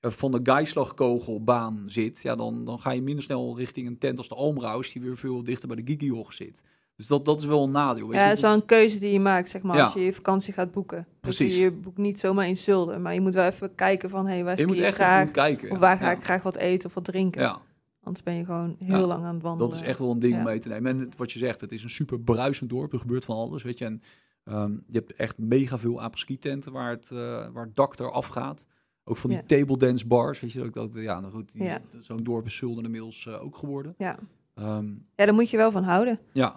eh, 0.00 0.10
van 0.10 0.32
de 0.32 0.40
Geislagkogelbaan 0.42 1.84
zit, 1.86 2.22
ja, 2.22 2.36
dan, 2.36 2.64
dan 2.64 2.78
ga 2.78 2.90
je 2.90 3.02
minder 3.02 3.22
snel 3.24 3.56
richting 3.56 3.86
een 3.86 3.98
tent 3.98 4.18
als 4.18 4.28
de 4.28 4.34
Almraus, 4.34 4.92
die 4.92 5.02
weer 5.02 5.16
veel 5.16 5.44
dichter 5.44 5.68
bij 5.68 5.76
de 5.82 5.92
Gigihoch 5.92 6.32
zit. 6.32 6.62
Dus 6.96 7.06
dat, 7.06 7.24
dat 7.24 7.40
is 7.40 7.46
wel 7.46 7.62
een 7.64 7.70
nadeel. 7.70 8.08
Weet 8.08 8.16
Ja, 8.16 8.26
het 8.26 8.36
is 8.36 8.42
wel 8.42 8.54
een 8.54 8.64
keuze 8.66 8.98
die 8.98 9.12
je 9.12 9.20
maakt, 9.20 9.48
zeg 9.48 9.62
maar, 9.62 9.76
Ja. 9.76 9.84
als 9.84 9.92
je 9.92 10.00
je 10.00 10.12
vakantie 10.12 10.52
gaat 10.52 10.70
boeken. 10.70 11.06
Precies. 11.20 11.54
Je, 11.54 11.60
je 11.60 11.72
boekt 11.72 11.98
niet 11.98 12.18
zomaar 12.20 12.48
in 12.48 12.56
Zulden, 12.56 13.02
maar 13.02 13.14
je 13.14 13.20
moet 13.20 13.34
wel 13.34 13.46
even 13.46 13.74
kijken 13.74 14.10
van, 14.10 14.26
hé, 14.26 14.32
hey, 14.32 14.44
waar 14.44 14.58
je 14.58 14.66
moet 14.66 14.78
echt 14.78 14.94
graag? 14.94 15.30
kijken. 15.30 15.70
Of 15.70 15.78
waar 15.78 15.96
ga 15.96 16.10
ja. 16.10 16.16
ik 16.16 16.24
graag 16.24 16.42
wat 16.42 16.56
eten 16.56 16.88
of 16.88 16.94
wat 16.94 17.04
drinken? 17.04 17.42
Ja, 17.42 17.58
Anders 18.02 18.24
ben 18.24 18.34
je 18.34 18.44
gewoon 18.44 18.76
heel 18.78 19.06
lang 19.06 19.24
aan 19.24 19.34
het 19.34 19.42
wandelen. 19.42 19.70
dat 19.72 19.80
is 19.80 19.86
echt 19.88 19.98
wel 19.98 20.10
een 20.10 20.18
ding 20.18 20.36
om 20.36 20.42
mee 20.42 20.58
te 20.58 20.68
nemen. 20.68 21.00
En 21.00 21.10
wat 21.16 21.32
je 21.32 21.38
zegt, 21.38 21.60
het 21.60 21.72
is 21.72 21.82
een 21.82 21.90
super 21.90 22.20
bruisend 22.20 22.70
dorp. 22.70 22.92
Er 22.92 22.98
gebeurt 22.98 23.24
van 23.24 23.36
alles, 23.36 23.62
weet 23.62 23.78
je. 23.78 23.84
En 23.84 24.02
ehm, 24.44 24.70
je 24.70 24.98
hebt 24.98 25.14
echt 25.14 25.38
mega 25.38 25.78
veel 25.78 26.02
apres-ski 26.02 26.38
tenten 26.38 26.72
waar 26.72 26.90
het, 26.90 27.10
eh, 27.10 27.18
waar 27.52 27.64
het 27.64 27.76
dak 27.76 27.98
eraf 27.98 28.26
gaat. 28.26 28.66
Ook 29.04 29.16
van 29.16 29.30
die 29.30 29.44
table 29.46 29.76
dance 29.76 30.06
bars, 30.06 30.40
weet 30.40 30.52
je. 30.52 30.60
Dat, 30.60 30.74
dat, 30.74 30.94
ja, 30.94 31.20
nou 31.20 31.32
goed, 31.32 31.52
zo'n 32.00 32.22
dorp 32.22 32.46
is 32.46 32.56
Zulden 32.56 32.84
inmiddels 32.84 33.26
eh, 33.26 33.44
ook 33.44 33.56
geworden. 33.56 33.94
Ja. 33.98 34.18
Ehm, 34.54 34.86
ja, 35.14 35.24
daar 35.24 35.34
moet 35.34 35.50
je 35.50 35.56
wel 35.56 35.70
van 35.70 35.82
houden. 35.84 36.18
Ja, 36.32 36.56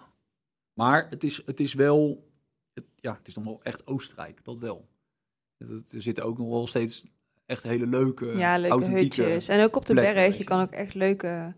maar 0.80 1.08
het 1.10 1.24
is, 1.24 1.42
het 1.46 1.60
is 1.60 1.74
wel, 1.74 2.28
het, 2.74 2.86
ja, 2.96 3.14
het 3.18 3.28
is 3.28 3.36
nog 3.36 3.46
wel 3.46 3.60
echt 3.64 3.88
Oostenrijk, 3.88 4.44
dat 4.44 4.60
wel. 4.60 4.88
Er 5.58 5.81
zitten 6.02 6.24
ook 6.24 6.38
nog 6.38 6.50
wel 6.50 6.68
steeds 6.68 7.06
echt 7.46 7.64
hele 7.64 7.88
leuke, 7.88 8.26
ja, 8.38 8.58
leuke 8.58 8.70
authentieke... 8.76 9.22
hutjes. 9.22 9.48
En 9.48 9.64
ook 9.64 9.76
op 9.76 9.86
de 9.86 9.94
plekken, 9.94 10.14
berg, 10.16 10.38
je 10.38 10.44
kan 10.44 10.62
ook 10.62 10.72
echt 10.72 10.94
leuke... 10.94 11.56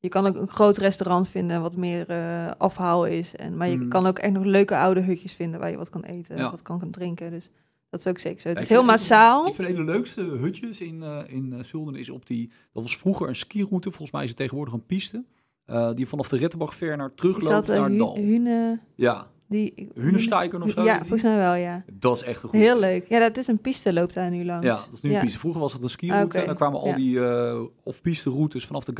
Je 0.00 0.08
kan 0.08 0.26
ook 0.26 0.36
een 0.36 0.48
groot 0.48 0.76
restaurant 0.76 1.28
vinden 1.28 1.60
wat 1.60 1.76
meer 1.76 2.08
eh, 2.08 2.50
afhaal 2.58 3.06
is. 3.06 3.34
En, 3.36 3.56
maar 3.56 3.68
je 3.68 3.76
Mm. 3.76 3.88
kan 3.88 4.06
ook 4.06 4.18
echt 4.18 4.32
nog 4.32 4.44
leuke 4.44 4.76
oude 4.76 5.00
hutjes 5.00 5.32
vinden 5.32 5.60
waar 5.60 5.70
je 5.70 5.76
wat 5.76 5.88
kan 5.88 6.02
eten, 6.04 6.36
Ja. 6.36 6.50
wat 6.50 6.62
kan 6.62 6.90
drinken. 6.90 7.30
Dus 7.30 7.50
dat 7.90 8.00
is 8.00 8.06
ook 8.06 8.18
zeker 8.18 8.40
zo. 8.40 8.48
Het 8.48 8.56
Ja, 8.56 8.62
is 8.62 8.68
heel 8.68 8.84
massaal. 8.84 9.46
Ik 9.46 9.54
vind 9.54 9.68
een 9.68 9.76
van 9.76 9.86
de 9.86 9.92
leukste 9.92 10.20
hutjes 10.22 10.80
in, 10.80 11.02
eh 11.02 11.22
in 11.26 11.52
eh, 11.52 11.62
Zulden 11.62 11.94
is 11.94 12.10
op 12.10 12.26
die... 12.26 12.48
Dat 12.72 12.82
was 12.82 12.96
vroeger 12.96 13.28
een 13.28 13.36
skiroute, 13.36 13.88
volgens 13.90 14.10
mij 14.10 14.22
is 14.22 14.28
het 14.28 14.38
tegenwoordig 14.38 14.74
een 14.74 14.86
piste. 14.86 15.24
Eh, 15.68 15.92
die 15.94 16.08
vanaf 16.08 16.28
de 16.28 16.38
Is 17.10 17.20
terugloopt 17.20 17.66
dat 17.66 17.76
naar 17.76 17.96
dal. 17.96 18.14
Hune... 18.16 18.80
Ja, 18.94 19.26
Die, 19.48 19.88
Hunesteiken 19.94 20.62
of 20.62 20.70
zo? 20.70 20.82
Ja, 20.84 20.98
volgens 20.98 21.22
mij 21.22 21.36
wel, 21.36 21.54
ja. 21.54 21.84
Dat 21.92 22.16
is 22.16 22.22
echt 22.22 22.42
een 22.42 22.48
goede 22.48 22.64
Heel 22.64 22.78
leuk. 22.78 23.08
Ja, 23.08 23.18
dat 23.18 23.36
is 23.36 23.46
een 23.46 23.60
piste 23.60 23.92
loopt 23.92 24.14
daar 24.14 24.30
nu 24.30 24.44
langs. 24.44 24.66
Ja, 24.66 24.72
dat 24.74 24.92
is 24.92 25.00
nu 25.00 25.10
Ja. 25.10 25.16
een 25.16 25.22
piste. 25.24 25.38
Vroeger 25.38 25.60
was 25.60 25.72
het 25.72 25.82
een 25.82 25.90
skiroute. 25.90 26.24
Oké, 26.26 26.38
En 26.38 26.46
dan 26.46 26.56
kwamen 26.56 26.80
al 26.80 26.86
ja. 26.86 26.94
die 26.96 27.16
uh, 27.16 27.60
off-piste 27.84 28.30
routes 28.30 28.66
vanaf 28.66 28.84
de 28.84 28.92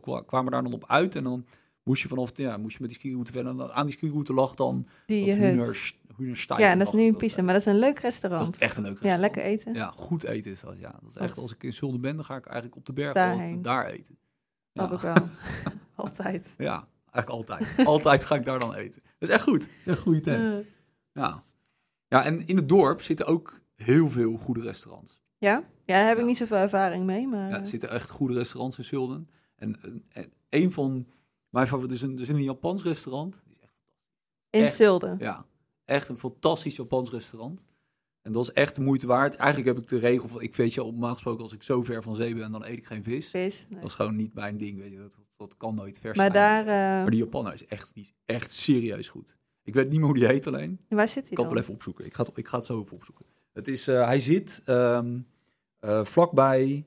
kwa- 0.00 0.22
kwamen 0.22 0.52
daar 0.52 0.62
dan 0.62 0.72
op 0.72 0.84
uit. 0.88 1.14
En 1.16 1.24
dan 1.24 1.44
moest 1.82 2.02
je 2.02 2.08
vanaf, 2.08 2.30
ja, 2.34 2.56
moest 2.56 2.72
je 2.72 2.78
met 2.80 2.88
die 2.90 2.98
skiroute 2.98 3.32
verder. 3.32 3.52
En 3.58 3.72
aan 3.74 3.86
die 3.86 3.94
skiroute 3.94 4.32
lag 4.32 4.54
dan 4.54 4.86
Die 5.06 5.26
dat. 5.26 5.34
Huners, 5.34 6.00
Hunnerstein. 6.16 6.60
Ja, 6.60 6.70
en 6.70 6.78
dat 6.78 6.86
is 6.86 6.92
nu 6.92 7.02
een 7.02 7.16
piste, 7.16 7.42
maar 7.42 7.52
dat 7.52 7.62
is 7.66 7.72
een 7.72 7.78
leuk 7.78 7.94
Dat 7.94 8.02
restaurant. 8.02 8.54
is 8.54 8.60
echt 8.60 8.76
een 8.76 8.82
leuk 8.82 8.92
ja, 8.92 8.98
restaurant. 9.14 9.34
lekker 9.34 9.52
eten. 9.52 9.74
Ja, 9.74 9.92
goed 9.96 10.24
eten 10.24 10.50
is 10.50 10.60
dat. 10.60 10.78
Ja, 10.78 10.90
dat 10.90 11.10
is 11.10 11.16
echt, 11.16 11.34
Dat- 11.34 11.42
als 11.44 11.52
ik 11.54 11.62
in 11.62 11.72
Zulden 11.72 12.00
ben, 12.00 12.16
dan 12.16 12.24
ga 12.24 12.36
ik 12.36 12.44
eigenlijk 12.46 12.76
op 12.76 12.84
de 12.86 12.92
berg 12.92 13.16
altijd 13.16 13.64
daar 13.64 13.86
eten. 13.86 14.16
Ja. 14.72 14.82
ik 14.92 15.00
wel. 15.00 15.14
Altijd. 16.02 16.54
Ja, 16.58 16.88
eigenlijk 17.10 17.28
altijd. 17.50 17.86
altijd 17.86 18.24
ga 18.24 18.34
ik 18.34 18.44
daar 18.44 18.58
dan 18.58 18.74
eten. 18.74 19.02
Dat 19.18 19.28
is 19.28 19.34
echt 19.34 19.42
goed. 19.42 19.60
Dat 19.60 19.68
is 19.80 19.86
echt 19.86 19.96
een 19.96 20.02
goede 20.02 20.20
tent. 20.20 20.64
Eh, 20.66 20.72
Ja. 21.12 21.42
ja, 22.08 22.24
en 22.24 22.46
in 22.46 22.56
het 22.56 22.68
dorp 22.68 23.00
zitten 23.00 23.26
ook 23.26 23.58
heel 23.74 24.10
veel 24.10 24.36
goede 24.36 24.60
restaurants. 24.60 25.20
ja? 25.38 25.64
Ja, 25.86 25.98
daar 25.98 26.04
heb 26.06 26.12
ik 26.14 26.20
Ja. 26.20 26.26
niet 26.26 26.36
zoveel 26.36 26.56
ervaring 26.56 27.04
mee, 27.04 27.26
maar... 27.28 27.48
Ja, 27.48 27.60
er 27.60 27.66
zitten 27.66 27.90
echt 27.90 28.10
goede 28.10 28.34
restaurants 28.34 28.78
in 28.78 28.84
Zulden. 28.84 29.30
En, 29.56 29.80
en, 29.80 30.04
en 30.08 30.30
een 30.48 30.72
van 30.72 31.06
mijn 31.48 31.66
favorieten 31.66 31.96
is 31.96 32.02
een, 32.02 32.14
er 32.14 32.20
is 32.20 32.28
een 32.28 32.42
Japans 32.42 32.82
restaurant. 32.82 33.40
Die 33.44 33.52
is 33.52 33.58
echt, 33.60 33.74
in 34.50 34.62
echt. 34.62 34.74
Zulden. 34.74 35.16
ja, 35.18 35.46
echt 35.84 36.08
een 36.08 36.18
fantastisch 36.18 36.76
Japans 36.76 37.10
restaurant. 37.10 37.64
En 38.22 38.32
dat 38.32 38.42
is 38.42 38.52
echt 38.52 38.74
de 38.74 38.80
moeite 38.80 39.06
waard. 39.06 39.34
Eigenlijk 39.36 39.74
heb 39.76 39.84
ik 39.84 39.88
de 39.90 39.98
regel 39.98 40.28
van, 40.28 40.42
ik 40.42 40.56
weet 40.56 40.74
je, 40.74 40.82
op 40.82 41.02
gesproken 41.02 41.42
als 41.42 41.52
ik 41.52 41.62
zo 41.62 41.82
ver 41.82 42.02
van 42.02 42.14
zee 42.16 42.34
ben, 42.34 42.52
dan 42.52 42.64
eet 42.64 42.76
ik 42.78 42.86
geen 42.86 43.02
vis. 43.02 43.30
Vis. 43.30 43.66
nee. 43.70 43.80
Dat 43.80 43.90
is 43.90 43.96
gewoon 43.96 44.16
niet 44.16 44.34
mijn 44.34 44.58
ding, 44.58 44.78
weet 44.78 44.90
je. 44.92 44.98
Dat, 44.98 45.18
dat, 45.36 45.56
kan 45.56 45.74
nooit 45.74 45.98
vers 45.98 46.16
Maar 46.18 46.32
zijn. 46.32 46.64
daar... 46.64 46.66
eh, 46.66 47.02
Maar 47.02 47.10
die 47.10 47.20
Japaner 47.20 47.52
is 47.52 47.66
echt, 47.66 47.94
die 47.94 48.02
is 48.02 48.12
echt 48.24 48.52
serieus 48.52 49.08
goed. 49.08 49.36
Ik 49.62 49.74
weet 49.74 49.88
niet 49.88 49.96
meer 49.98 50.04
hoe 50.08 50.14
die 50.18 50.26
heet 50.26 50.46
alleen. 50.46 50.80
waar 50.88 51.08
zit 51.08 51.16
Ik 51.22 51.24
hij 51.24 51.36
kan 51.36 51.44
dan? 51.44 51.44
het 51.44 51.52
wel 51.54 51.62
even 51.62 51.74
opzoeken. 51.74 52.04
Ik 52.06 52.14
ga 52.14 52.22
het, 52.24 52.36
ik 52.36 52.48
ga 52.48 52.56
het 52.56 52.66
zo 52.66 52.80
even 52.80 52.96
opzoeken. 52.96 53.26
Het 53.52 53.68
is, 53.68 53.88
eh, 53.88 54.04
hij 54.04 54.18
zit 54.18 54.62
ehm, 54.64 55.18
eh, 55.78 56.04
vlakbij 56.04 56.86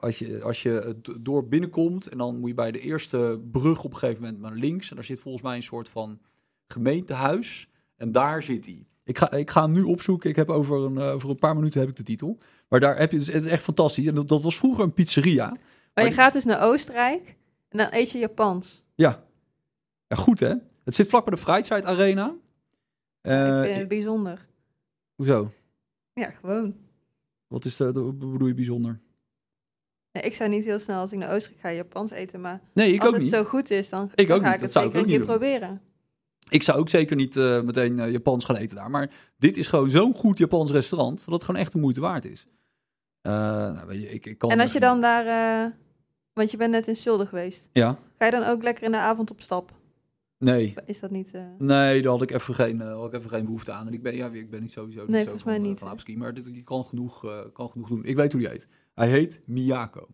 als, 0.00 0.18
je, 0.18 0.40
als 0.42 0.62
je 0.62 0.70
het 0.70 1.24
door 1.24 1.48
binnenkomt 1.48 2.06
en 2.06 2.18
dan 2.18 2.38
moet 2.38 2.48
je 2.48 2.54
bij 2.54 2.72
de 2.72 2.80
eerste 2.80 3.40
brug 3.52 3.84
op 3.84 3.92
een 3.92 3.98
gegeven 3.98 4.22
moment 4.22 4.40
naar 4.40 4.52
links. 4.52 4.88
En 4.90 4.94
daar 4.94 5.04
zit 5.04 5.20
volgens 5.20 5.42
mij 5.42 5.56
een 5.56 5.62
soort 5.62 5.88
van 5.88 6.20
gemeentehuis. 6.66 7.68
En 7.96 8.12
daar 8.12 8.42
zit 8.42 8.64
hij. 8.64 8.86
Ik 9.04 9.18
ga, 9.18 9.30
ik 9.32 9.50
ga 9.50 9.62
hem 9.62 9.72
nu 9.72 9.82
opzoeken. 9.82 10.30
Ik 10.30 10.36
heb 10.36 10.48
over 10.50 10.76
een, 10.84 10.98
eh, 10.98 11.12
over 11.12 11.30
een 11.30 11.36
paar 11.36 11.54
minuten 11.54 11.80
heb 11.80 11.88
ik 11.88 11.96
de 11.96 12.02
titel. 12.02 12.38
Maar 12.68 12.80
daar 12.80 12.98
heb 12.98 13.10
je 13.12 13.18
dus, 13.18 13.26
het 13.26 13.44
is 13.44 13.50
echt 13.50 13.62
fantastisch. 13.62 14.06
En 14.06 14.14
dat, 14.14 14.28
dat 14.28 14.42
was 14.42 14.56
vroeger 14.56 14.84
een 14.84 14.92
pizzeria. 14.92 15.46
Maar 15.48 15.58
Maar 15.94 16.04
je 16.04 16.10
die- 16.10 16.18
gaat 16.18 16.32
dus 16.32 16.44
naar 16.44 16.62
Oostenrijk 16.62 17.36
en 17.68 17.78
dan 17.78 17.88
eet 17.90 18.10
je 18.10 18.18
Japans. 18.18 18.82
Ja. 18.94 19.24
Ja, 20.06 20.16
goed 20.16 20.40
hè. 20.40 20.54
Het 20.84 20.94
zit 20.94 21.08
vlak 21.08 21.24
bij 21.24 21.34
de 21.34 21.40
Freizeit 21.40 21.84
Arena. 21.84 22.34
Eh, 23.20 23.58
ik 23.58 23.64
vind 23.64 23.76
het 23.78 23.88
bijzonder. 23.88 24.46
hoezo? 25.14 25.50
Ja, 26.12 26.30
gewoon. 26.30 26.74
Wat 27.46 27.64
is 27.64 27.76
de, 27.76 27.92
bedoel 28.14 28.46
je 28.46 28.54
bijzonder? 28.54 29.00
Ik 30.12 30.34
zou 30.34 30.50
niet 30.50 30.64
heel 30.64 30.78
snel 30.78 30.98
als 31.00 31.12
ik 31.12 31.18
naar 31.18 31.32
Oostenrijk 31.32 31.62
ga 31.62 31.70
Japans 31.72 32.10
eten, 32.10 32.40
maar 32.40 32.60
Nee, 32.74 32.92
ik 32.92 32.98
als 33.00 33.08
ook 33.08 33.14
het 33.14 33.22
niet. 33.22 33.32
zo 33.32 33.44
goed 33.44 33.70
is, 33.70 33.88
dan, 33.88 34.10
Ik 34.14 34.26
dan 34.26 34.36
ook 34.36 34.42
ga 34.42 34.48
niet, 34.48 34.56
ik 34.56 34.62
het 34.62 34.72
zeker 34.72 34.98
een 34.98 35.06
keer 35.06 35.18
doen. 35.18 35.26
proberen. 35.26 35.80
Ik 36.54 36.62
zou 36.62 36.78
ook 36.78 36.88
zeker 36.88 37.16
niet 37.16 37.36
eh, 37.36 37.60
meteen 37.60 37.98
eh, 37.98 38.10
Japans 38.10 38.44
gaan 38.44 38.56
eten 38.56 38.76
daar. 38.76 38.90
Maar 38.90 39.10
dit 39.38 39.56
is 39.56 39.66
gewoon 39.66 39.90
zo'n 39.90 40.12
goed 40.12 40.38
Japans 40.38 40.70
restaurant. 40.70 41.24
Dat 41.24 41.34
het 41.34 41.44
gewoon 41.44 41.60
echt 41.60 41.72
de 41.72 41.78
moeite 41.78 42.00
waard 42.00 42.24
is. 42.24 42.46
Eh, 43.20 43.32
nou, 43.32 43.86
weet 43.86 44.00
je, 44.00 44.10
ik, 44.10 44.26
ik 44.26 44.38
kan 44.38 44.50
En 44.50 44.60
als 44.60 44.72
je 44.72 44.80
dan 44.80 45.00
daar, 45.00 45.72
want 46.32 46.50
je 46.50 46.56
bent 46.56 46.70
net 46.70 46.88
in 46.88 46.96
Zulde 46.96 47.26
geweest, 47.26 47.68
Ja, 47.72 47.98
ga 48.18 48.24
je 48.24 48.30
dan 48.30 48.42
ook 48.42 48.62
lekker 48.62 48.84
in 48.84 48.90
de 48.90 48.96
avond 48.96 49.30
op 49.30 49.40
stap? 49.40 49.72
nee. 50.38 50.74
Is 50.84 51.00
dat 51.00 51.10
niet... 51.10 51.32
Nee, 51.58 52.02
daar 52.02 52.12
had 52.12 52.22
ik 52.22 52.30
even 52.30 52.54
geen, 52.54 52.80
had 52.80 53.06
ik 53.06 53.18
even 53.18 53.30
geen 53.30 53.44
behoefte 53.44 53.72
aan. 53.72 53.86
En 53.86 53.92
ik 53.92 54.02
ben, 54.02 54.16
ja, 54.16 54.30
ik 54.32 54.50
ben 54.50 54.60
niet 54.60 54.72
sowieso 54.72 55.00
niet 55.00 55.10
Nee, 55.10 55.18
zo 55.18 55.24
volgens 55.24 55.42
van, 55.44 55.52
mij 55.52 55.70
niet, 55.70 55.78
van 55.78 55.88
aapski. 55.88 56.16
Maar 56.16 56.34
dit, 56.34 56.54
die 56.54 56.64
kan 56.64 56.84
genoeg, 56.84 57.50
kan 57.52 57.68
genoeg 57.68 57.88
doen. 57.88 58.04
Ik 58.04 58.16
weet 58.16 58.32
hoe 58.32 58.40
die 58.40 58.50
heet. 58.50 58.66
Hij 58.94 59.08
heet 59.08 59.40
Miyako. 59.44 60.08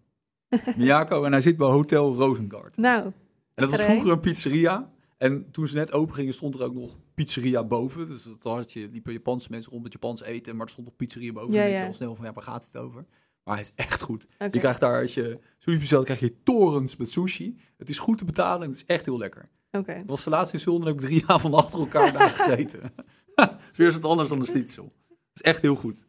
Miyako 0.76 1.24
en 1.24 1.32
hij 1.32 1.40
zit 1.40 1.56
bij 1.56 1.68
Hotel 1.68 2.14
Rosengard. 2.14 2.76
Nou, 2.76 3.04
En 3.04 3.12
dat 3.54 3.70
was 3.70 3.80
vroeger 3.80 4.10
een 4.10 4.20
pizzeria. 4.20 4.90
En 5.20 5.50
toen 5.50 5.68
ze 5.68 5.74
net 5.74 5.92
open 5.92 6.14
gingen, 6.14 6.34
stond 6.34 6.54
er 6.54 6.62
ook 6.62 6.74
nog 6.74 6.98
pizzeria 7.14 7.64
boven. 7.64 8.06
Dus 8.06 8.22
dat 8.22 8.42
had 8.42 8.72
je, 8.72 8.88
liepen 8.90 9.12
Japanse 9.12 9.48
mensen 9.50 9.70
rond 9.70 9.82
met 9.82 9.92
Japans 9.92 10.22
eten. 10.22 10.56
Maar 10.56 10.66
er 10.66 10.72
stond 10.72 10.86
nog 10.86 10.96
pizzeria 10.96 11.32
boven. 11.32 11.52
Ja, 11.52 11.62
en 11.62 11.68
ik 11.68 11.74
ja. 11.74 11.86
al 11.86 11.92
snel 11.92 12.14
van, 12.14 12.24
ja, 12.24 12.32
waar 12.32 12.42
gaat 12.42 12.64
het 12.64 12.76
over? 12.76 13.06
Maar 13.44 13.54
hij 13.54 13.64
is 13.64 13.72
echt 13.74 14.02
goed. 14.02 14.26
Je 14.38 14.48
krijgt 14.48 14.80
daar, 14.80 15.00
als 15.00 15.14
je 15.14 15.38
sushi 15.58 15.78
bestelt, 15.78 16.04
krijg 16.04 16.20
je 16.20 16.42
torens 16.42 16.96
met 16.96 17.10
sushi. 17.10 17.56
Het 17.76 17.88
is 17.88 17.98
goed 17.98 18.18
te 18.18 18.24
betalen 18.24 18.62
en 18.62 18.68
het 18.68 18.76
is 18.76 18.84
echt 18.86 19.04
heel 19.04 19.18
lekker. 19.18 19.48
Oké. 19.70 19.94
Dat 19.94 20.06
was 20.06 20.24
de 20.24 20.30
laatste 20.30 20.56
in 20.56 20.62
Zulden 20.62 20.86
heb 20.86 20.94
ik 20.94 21.00
drie 21.00 21.22
avonden 21.30 21.60
achter 21.60 21.78
elkaar 21.78 22.12
daar 22.12 22.28
gegeten. 22.28 22.80
Het 23.34 23.70
is 23.70 23.76
weer 23.76 23.86
eens 23.86 23.98
wat 24.00 24.10
anders 24.10 24.28
dan 24.28 24.38
de 24.38 24.44
schnitzel. 24.44 24.84
Het 24.84 25.18
is 25.32 25.42
echt 25.42 25.62
heel 25.62 25.76
goed. 25.76 26.06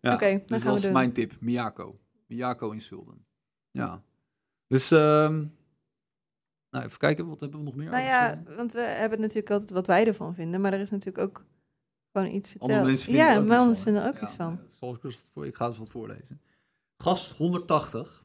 Ja, 0.00 0.14
Oké, 0.14 0.30
dan 0.30 0.42
dus 0.46 0.60
gaan 0.60 0.68
dat 0.68 0.78
is 0.78 0.82
doen. 0.82 0.92
mijn 0.92 1.12
tip. 1.12 1.32
Miyako. 1.40 1.98
Miyako 2.26 2.70
in 2.70 2.80
Zulden. 2.80 3.24
Ja. 3.70 4.02
Dus, 4.66 4.90
ehm, 4.90 5.44
nou, 6.70 6.84
even 6.84 6.98
kijken, 6.98 7.26
wat 7.26 7.40
hebben 7.40 7.58
we 7.58 7.64
nog 7.64 7.74
meer? 7.74 7.90
Nou 7.90 8.02
ja, 8.04 8.42
want 8.56 8.72
we 8.72 8.80
hebben 8.80 9.20
natuurlijk 9.20 9.50
altijd 9.50 9.70
wat 9.70 9.86
wij 9.86 10.06
ervan 10.06 10.34
vinden, 10.34 10.60
maar 10.60 10.72
er 10.72 10.80
is 10.80 10.90
natuurlijk 10.90 11.24
ook 11.28 11.44
gewoon 12.12 12.30
iets 12.34 12.48
verteld. 12.48 12.70
Andere 12.70 12.88
mensen 12.88 13.06
vinden 13.06 13.24
ja, 13.24 13.34
er 13.34 13.40
ook 13.40 13.46
van, 13.48 13.76
vinden 13.76 14.02
er 14.02 14.08
ook 14.08 14.16
Ja, 14.16 14.22
iets 14.22 14.34
van. 14.34 14.54
nou, 14.54 14.66
Zoals 14.78 14.96
ik, 14.96 15.02
dus 15.02 15.16
voor, 15.32 15.46
ik 15.46 15.56
ga 15.56 15.66
eens 15.66 15.78
wat 15.78 15.90
voorlezen. 15.90 16.40
Gast 16.96 17.36
180. 17.36 18.24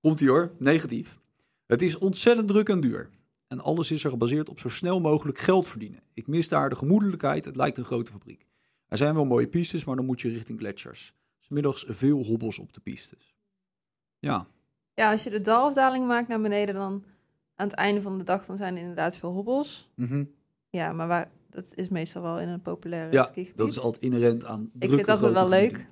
Komt 0.00 0.20
ie 0.20 0.28
hoor, 0.28 0.52
negatief. 0.58 1.18
Het 1.66 1.82
is 1.82 1.98
ontzettend 1.98 2.48
druk 2.48 2.68
en 2.68 2.80
duur. 2.80 3.10
En 3.46 3.60
alles 3.60 3.90
is 3.90 4.04
er 4.04 4.10
gebaseerd 4.10 4.48
op 4.48 4.58
zo 4.58 4.68
snel 4.68 5.00
mogelijk 5.00 5.38
geld 5.38 5.68
verdienen. 5.68 6.00
Ik 6.14 6.26
mis 6.26 6.48
daar 6.48 6.68
de 6.68 6.76
gemoedelijkheid, 6.76 7.44
het 7.44 7.56
lijkt 7.56 7.78
een 7.78 7.84
grote 7.84 8.10
fabriek. 8.12 8.46
Er 8.88 8.96
zijn 8.96 9.14
wel 9.14 9.24
mooie 9.24 9.48
pistes, 9.48 9.84
maar 9.84 9.96
dan 9.96 10.04
moet 10.04 10.20
je 10.20 10.28
richting 10.28 10.58
gletsjers. 10.58 11.12
's 11.40 11.48
middags 11.48 11.84
veel 11.88 12.24
hobbels 12.24 12.58
op 12.58 12.72
de 12.72 12.80
pistes. 12.80 13.34
Ja, 14.18 14.46
Ja, 14.94 15.10
als 15.10 15.22
je 15.24 15.30
de 15.30 15.40
dalafdaling 15.40 16.06
maakt 16.06 16.28
naar 16.28 16.40
beneden, 16.40 16.74
dan 16.74 17.04
aan 17.60 17.66
het 17.66 17.76
einde 17.76 18.02
van 18.02 18.18
de 18.18 18.24
dag 18.24 18.46
dan 18.46 18.56
zijn 18.56 18.74
er 18.74 18.80
inderdaad 18.80 19.16
veel 19.16 19.32
hobbels. 19.32 19.90
mhm. 19.96 20.24
Ja, 20.70 20.92
maar 20.92 21.08
waar, 21.08 21.30
dat 21.50 21.72
is 21.74 21.88
meestal 21.88 22.22
wel 22.22 22.40
in 22.40 22.48
een 22.48 22.62
populaire 22.62 23.12
ja 23.12 23.22
skigebied. 23.24 23.56
dat 23.56 23.68
is 23.68 23.80
altijd 23.80 24.02
inherent 24.02 24.44
aan 24.44 24.62
Ik 24.62 24.70
drukke, 24.80 24.94
vind 24.94 25.06
dat 25.06 25.32
wel 25.32 25.48
leuk. 25.48 25.62
gebieden. 25.64 25.86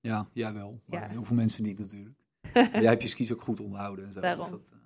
Ja, 0.00 0.28
jij 0.32 0.52
wel. 0.52 0.80
Maar 0.86 1.00
Ja. 1.00 1.08
heel 1.08 1.24
veel 1.24 1.36
mensen 1.36 1.62
niet 1.62 1.78
natuurlijk. 1.78 2.14
Jij 2.82 2.90
hebt 2.90 3.02
je 3.02 3.08
skis 3.08 3.32
ook 3.32 3.42
goed 3.42 3.60
onderhouden. 3.60 4.04
En 4.06 4.12
zo, 4.12 4.20
Daarom. 4.20 4.40
dus 4.42 4.50
dat, 4.50 4.68
eh. 4.72 4.78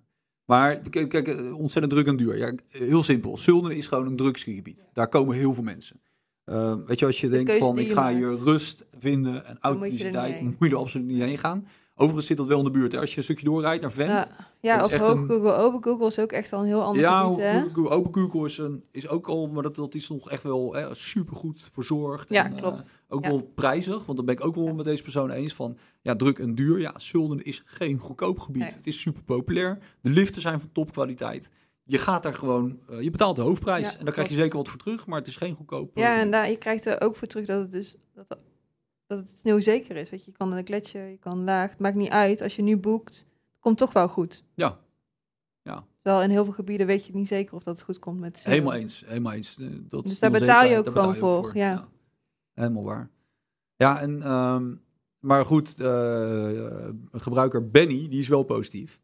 Maar 0.45 0.81
kijk, 0.91 1.09
kijk, 1.09 1.29
eh, 1.29 1.59
ontzettend 1.59 1.93
druk 1.95 2.07
en 2.07 2.17
duur. 2.17 2.37
Ja, 2.37 2.55
heel 2.69 3.03
simpel. 3.03 3.39
Zulden 3.39 3.77
is 3.77 3.87
gewoon 3.87 4.07
een 4.07 4.17
druk 4.17 4.37
skigebied. 4.37 4.89
Daar 4.93 5.09
komen 5.09 5.37
heel 5.37 5.55
veel 5.55 5.63
mensen. 5.63 6.01
Eh, 6.45 6.75
weet 6.87 6.99
je, 6.99 7.07
als 7.07 7.21
je 7.21 7.29
denkt 7.29 7.53
van 7.59 7.79
ik 7.79 7.93
ga 7.93 8.15
hier 8.15 8.29
rust 8.35 8.87
vinden 8.99 9.45
en 9.47 9.57
authenticiteit, 9.61 10.41
moet 10.41 10.55
je 10.59 10.69
er 10.69 10.77
absoluut 10.77 11.07
niet 11.07 11.21
heen 11.23 11.39
gaan. 11.39 11.67
Overigens 11.97 12.27
zit 12.27 12.37
dat 12.37 12.47
wel 12.47 12.59
in 12.59 12.65
de 12.65 12.71
buurt. 12.71 12.93
Hè. 12.93 13.01
Als 13.01 13.11
je 13.11 13.17
een 13.17 13.23
stukje 13.23 13.45
doorrijdt 13.45 13.83
naar 13.83 13.93
Vent. 13.93 14.09
Ja, 14.11 14.29
ja 14.61 14.85
of 14.85 14.91
echt 14.91 15.03
hoog 15.03 15.15
een- 15.15 15.29
Google, 15.29 15.55
open 15.57 15.83
Google 15.83 16.07
is 16.07 16.19
ook 16.19 16.33
echt 16.33 16.53
al 16.53 16.61
een 16.61 16.67
heel 16.67 16.83
ander 16.83 17.03
ja, 17.03 17.21
gebied, 17.23 17.39
hè? 17.39 17.61
Google- 17.73 17.91
Open 17.95 18.15
Google 18.15 18.45
is, 18.45 18.59
een, 18.59 18.85
is 18.91 19.09
ook 19.09 19.27
al, 19.29 19.47
maar 19.49 19.63
dat, 19.63 19.75
dat 19.75 19.95
is 19.95 20.09
nog 20.09 20.31
echt 20.31 20.43
wel 20.43 20.75
hè, 20.75 20.95
supergoed 20.95 21.69
verzorgd. 21.73 22.29
Ja, 22.31 22.45
en, 22.45 22.53
eh, 22.53 22.59
klopt. 22.63 22.99
ook 23.09 23.25
Ja. 23.25 23.31
wel 23.31 23.43
prijzig, 23.55 24.05
want 24.05 24.17
dan 24.17 24.27
ben 24.27 24.35
ik 24.35 24.45
ook 24.45 24.55
wel 24.55 24.75
met 24.75 24.85
deze 24.85 25.03
persoon 25.03 25.31
eens 25.31 25.55
van, 25.55 25.77
ja, 26.03 26.17
druk 26.17 26.39
en 26.39 26.55
duur. 26.55 26.81
Ja, 26.81 26.93
Zulden 26.99 27.45
is 27.45 27.63
geen 27.67 27.99
goedkoop 27.99 28.39
gebied. 28.39 28.63
Nee. 28.63 28.73
Het 28.73 28.87
is 28.87 29.01
super 29.01 29.23
populair. 29.23 29.79
De 30.01 30.11
liften 30.11 30.43
zijn 30.43 30.61
van 30.61 30.73
topkwaliteit. 30.73 31.51
Je 31.85 31.99
gaat 31.99 32.23
daar 32.23 32.35
gewoon, 32.35 32.79
eh, 32.91 33.01
je 33.01 33.11
betaalt 33.11 33.37
de 33.37 33.43
hoofdprijs 33.43 33.93
Ja, 33.93 33.99
en 33.99 34.05
daar 34.05 34.15
krijg 34.15 34.29
je 34.29 34.37
zeker 34.37 34.57
wat 34.57 34.69
voor 34.69 34.79
terug, 34.79 35.07
maar 35.07 35.19
het 35.19 35.29
is 35.29 35.37
geen 35.37 35.55
goedkoop. 35.55 35.97
eh, 35.97 36.03
Ja, 36.03 36.11
en 36.13 36.17
gebied. 36.17 36.33
daar, 36.33 36.51
je 36.51 36.57
krijgt 36.57 36.87
er 36.87 37.01
ook 37.01 37.17
voor 37.17 37.29
terug 37.29 37.47
dat 37.47 37.61
het 37.61 37.71
dus 37.71 37.95
dat, 38.15 38.37
dat 39.07 39.19
het 39.19 39.31
sneeuwzeker 39.31 39.97
is. 39.97 40.11
Weet 40.11 40.25
je, 40.25 40.31
je 40.31 40.37
kan 40.37 40.51
de 40.51 40.63
gletsjer, 40.65 41.09
je 41.09 41.19
kan 41.19 41.45
laag. 41.45 41.71
Het 41.71 41.79
maakt 41.79 41.97
niet 41.97 42.11
uit. 42.11 42.41
Als 42.41 42.57
je 42.57 42.63
nu 42.63 42.77
boekt, 42.77 43.17
het 43.17 43.61
komt 43.61 43.79
toch 43.79 43.93
wel 43.93 44.09
goed. 44.09 44.45
Ja. 44.55 44.83
Terwijl 46.05 46.25
in 46.25 46.31
heel 46.31 46.45
veel 46.45 46.53
gebieden 46.53 46.87
weet 46.87 47.07
je 47.07 47.13
niet 47.13 47.29
zeker 47.29 47.55
of 47.55 47.63
dat 47.63 47.77
het 47.77 47.85
goed 47.85 47.99
komt 47.99 48.21
met 48.21 48.39
sneeuw. 48.39 48.53
Helemaal 48.53 48.75
eens, 48.75 49.03
helemaal 49.07 49.33
eens. 49.33 49.59
Eh, 49.59 49.67
Dat 49.89 50.05
Dus 50.07 50.19
daar 50.19 50.31
betaal 50.31 50.65
je 50.65 50.79
ook 50.79 50.87
gewoon 50.87 51.17
voor, 51.17 51.57
ja. 51.57 51.89
Helemaal 52.53 52.83
waar. 52.85 53.11
Ja, 53.77 54.01
en, 54.01 54.23
ehm, 54.23 54.75
maar 55.19 55.45
goed, 55.45 55.79
een 55.79 56.99
gebruiker 57.11 57.71
Benny, 57.71 58.09
die 58.09 58.21
is 58.21 58.29
wel 58.29 58.43
positief. 58.43 59.01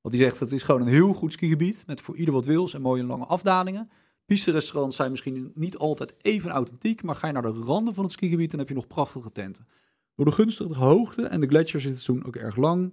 Want 0.00 0.14
die 0.14 0.24
zegt, 0.24 0.40
het 0.40 0.52
is 0.52 0.62
gewoon 0.62 0.80
een 0.80 0.86
heel 0.86 1.12
goed 1.12 1.32
skigebied, 1.32 1.84
met 1.86 2.00
voor 2.00 2.16
ieder 2.16 2.34
wat 2.34 2.44
wils 2.44 2.74
en 2.74 2.82
mooie 2.82 3.04
lange 3.04 3.26
afdalingen. 3.26 3.90
Piste-restaurants 4.28 4.96
zijn 4.96 5.10
misschien 5.10 5.52
niet 5.54 5.76
altijd 5.76 6.14
even 6.24 6.50
authentiek, 6.50 7.02
maar 7.02 7.14
ga 7.14 7.26
je 7.26 7.32
naar 7.32 7.42
de 7.42 7.48
randen 7.48 7.94
van 7.94 8.04
het 8.04 8.12
skigebied, 8.12 8.50
dan 8.50 8.58
heb 8.58 8.68
je 8.68 8.74
nog 8.74 8.86
prachtige 8.86 9.32
tenten. 9.32 9.68
Door 10.14 10.24
de 10.24 10.32
gunstige 10.32 10.74
hoogte 10.74 11.22
en 11.26 11.40
de 11.40 11.46
gletsjers 11.46 11.84
is 11.84 11.90
het 11.90 12.00
seizoen 12.00 12.26
ook 12.26 12.36
erg 12.36 12.56
lang. 12.56 12.92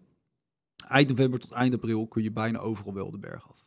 Eind 0.88 1.10
november 1.10 1.40
tot 1.40 1.52
eind 1.52 1.74
april 1.74 2.08
kun 2.08 2.24
je 2.24 2.32
bijna 2.32 2.60
overal 2.60 2.94
wel 2.94 3.12
de 3.12 3.20
berg 3.20 3.50
af. 3.50 3.66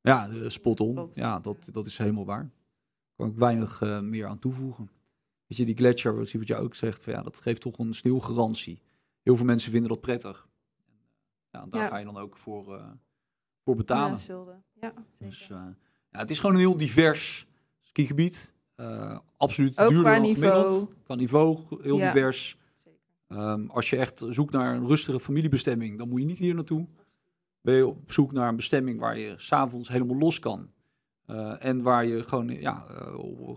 Ja, 0.00 0.28
eh, 0.28 0.48
spot 0.48 0.80
on. 0.80 0.94
Klopt. 0.94 1.14
Ja, 1.16 1.40
dat, 1.40 1.68
dat 1.72 1.86
is 1.86 1.98
helemaal 1.98 2.24
waar. 2.24 2.50
Kan 3.16 3.28
ik 3.30 3.36
weinig 3.36 3.80
eh, 3.80 4.00
meer 4.00 4.26
aan 4.26 4.38
toevoegen. 4.38 4.90
Weet 5.46 5.58
je, 5.58 5.64
die 5.64 5.76
gletsjer, 5.76 6.16
wat 6.16 6.30
je 6.30 6.56
ook 6.56 6.74
zegt, 6.74 7.04
van, 7.04 7.12
ja, 7.12 7.22
dat 7.22 7.40
geeft 7.40 7.60
toch 7.60 7.78
een 7.78 7.94
sneeuwgarantie. 7.94 8.82
Heel 9.22 9.36
veel 9.36 9.44
mensen 9.46 9.70
vinden 9.72 9.90
dat 9.90 10.00
prettig. 10.00 10.48
Ja, 11.50 11.66
daar 11.66 11.82
Ja. 11.82 11.88
ga 11.88 11.96
je 11.96 12.04
dan 12.04 12.16
ook 12.16 12.36
voor, 12.36 12.76
eh, 12.76 12.90
voor 13.64 13.76
betalen. 13.76 14.08
Ja, 14.08 14.16
Zulde. 14.16 14.62
Ja, 14.72 14.92
zeker. 15.10 15.26
Dus, 15.26 15.50
ja, 16.14 16.20
het 16.20 16.30
is 16.30 16.38
gewoon 16.38 16.54
een 16.54 16.60
heel 16.60 16.76
divers 16.76 17.46
skigebied. 17.80 18.54
Eh, 18.74 19.18
absoluut 19.36 19.78
Ook 19.78 19.88
duurder 19.88 20.12
qua 20.12 20.20
niveau. 20.22 20.86
Qua 21.04 21.14
niveau, 21.14 21.58
heel 21.82 21.98
Ja. 21.98 22.12
divers. 22.12 22.58
Ehm, 23.28 23.66
als 23.66 23.90
je 23.90 23.96
echt 23.96 24.22
zoekt 24.28 24.52
naar 24.52 24.74
een 24.74 24.86
rustige 24.86 25.20
familiebestemming, 25.20 25.98
dan 25.98 26.08
moet 26.08 26.20
je 26.20 26.26
niet 26.26 26.38
hier 26.38 26.54
naartoe. 26.54 26.86
Ben 27.60 27.74
je 27.74 27.86
op 27.86 28.12
zoek 28.12 28.32
naar 28.32 28.48
een 28.48 28.56
bestemming 28.56 29.00
waar 29.00 29.18
je 29.18 29.34
s'avonds 29.36 29.88
helemaal 29.88 30.16
los 30.18 30.38
kan. 30.38 30.72
eh, 31.26 31.64
en 31.64 31.82
waar 31.82 32.04
je 32.06 32.22
gewoon 32.22 32.48
ja, 32.48 32.86
eh, 32.86 33.14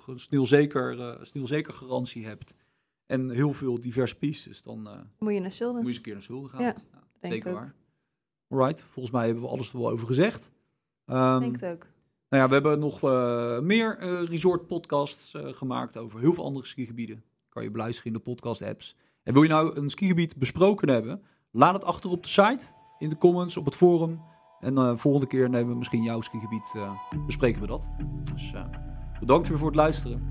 een 0.07 0.19
sneeuwzeker, 0.19 0.99
eh, 0.99 1.23
sneeuwzeker 1.23 1.73
garantie 1.73 2.25
hebt. 2.25 2.55
En 3.05 3.29
heel 3.29 3.53
veel 3.53 3.79
diverse 3.79 4.15
pistes. 4.17 4.61
Dan 4.61 4.89
Moet 5.19 5.33
je 5.33 5.39
naar 5.39 5.51
Zulde, 5.51 5.73
moet 5.73 5.81
je 5.81 5.87
eens 5.87 5.97
een 5.97 6.03
keer 6.03 6.13
naar 6.13 6.21
Zulden 6.21 6.49
gaan. 6.49 6.61
Ja, 6.61 6.73
denk 7.19 7.33
zeker 7.33 7.35
ik 7.37 7.47
ook. 7.47 7.53
waar. 7.59 7.73
Alright, 8.49 8.83
volgens 8.83 9.13
mij 9.15 9.25
hebben 9.25 9.43
we 9.43 9.49
alles 9.49 9.69
er 9.73 9.77
wel 9.79 9.89
over 9.89 10.07
gezegd. 10.07 10.51
Ehm, 11.05 11.39
denk 11.39 11.59
het 11.61 11.73
ook. 11.73 11.87
Nou 12.29 12.41
ja, 12.43 12.47
we 12.47 12.53
hebben 12.53 12.79
nog 12.79 13.03
eh, 13.03 13.59
meer 13.59 13.97
eh, 13.97 14.21
resort 14.23 14.67
podcasts 14.67 15.33
eh, 15.33 15.47
gemaakt 15.53 15.97
over 15.97 16.19
heel 16.19 16.33
veel 16.33 16.43
andere 16.43 16.65
skigebieden. 16.65 17.23
Kan 17.49 17.63
je 17.63 17.71
beluisteren 17.71 18.11
in 18.11 18.17
de 18.17 18.23
podcast 18.23 18.61
apps. 18.61 18.95
En 19.23 19.33
wil 19.33 19.43
je 19.43 19.49
nou 19.49 19.77
een 19.77 19.89
skigebied 19.89 20.37
besproken 20.37 20.89
hebben? 20.89 21.21
Laat 21.51 21.73
het 21.73 21.83
achter 21.83 22.09
op 22.09 22.23
de 22.23 22.29
site, 22.29 22.65
in 22.97 23.09
de 23.09 23.17
comments, 23.17 23.57
op 23.57 23.65
het 23.65 23.75
forum. 23.75 24.21
En 24.59 24.77
eh 24.77 24.97
volgende 24.97 25.27
keer 25.27 25.49
nemen 25.49 25.69
we 25.69 25.77
misschien 25.77 26.03
jouw 26.03 26.21
skigebied, 26.21 26.73
bespreken 27.25 27.61
we 27.61 27.67
dat. 27.67 27.89
Dus 28.33 28.53
bedankt 29.19 29.47
weer 29.47 29.57
voor 29.57 29.67
het 29.67 29.75
luisteren. 29.75 30.27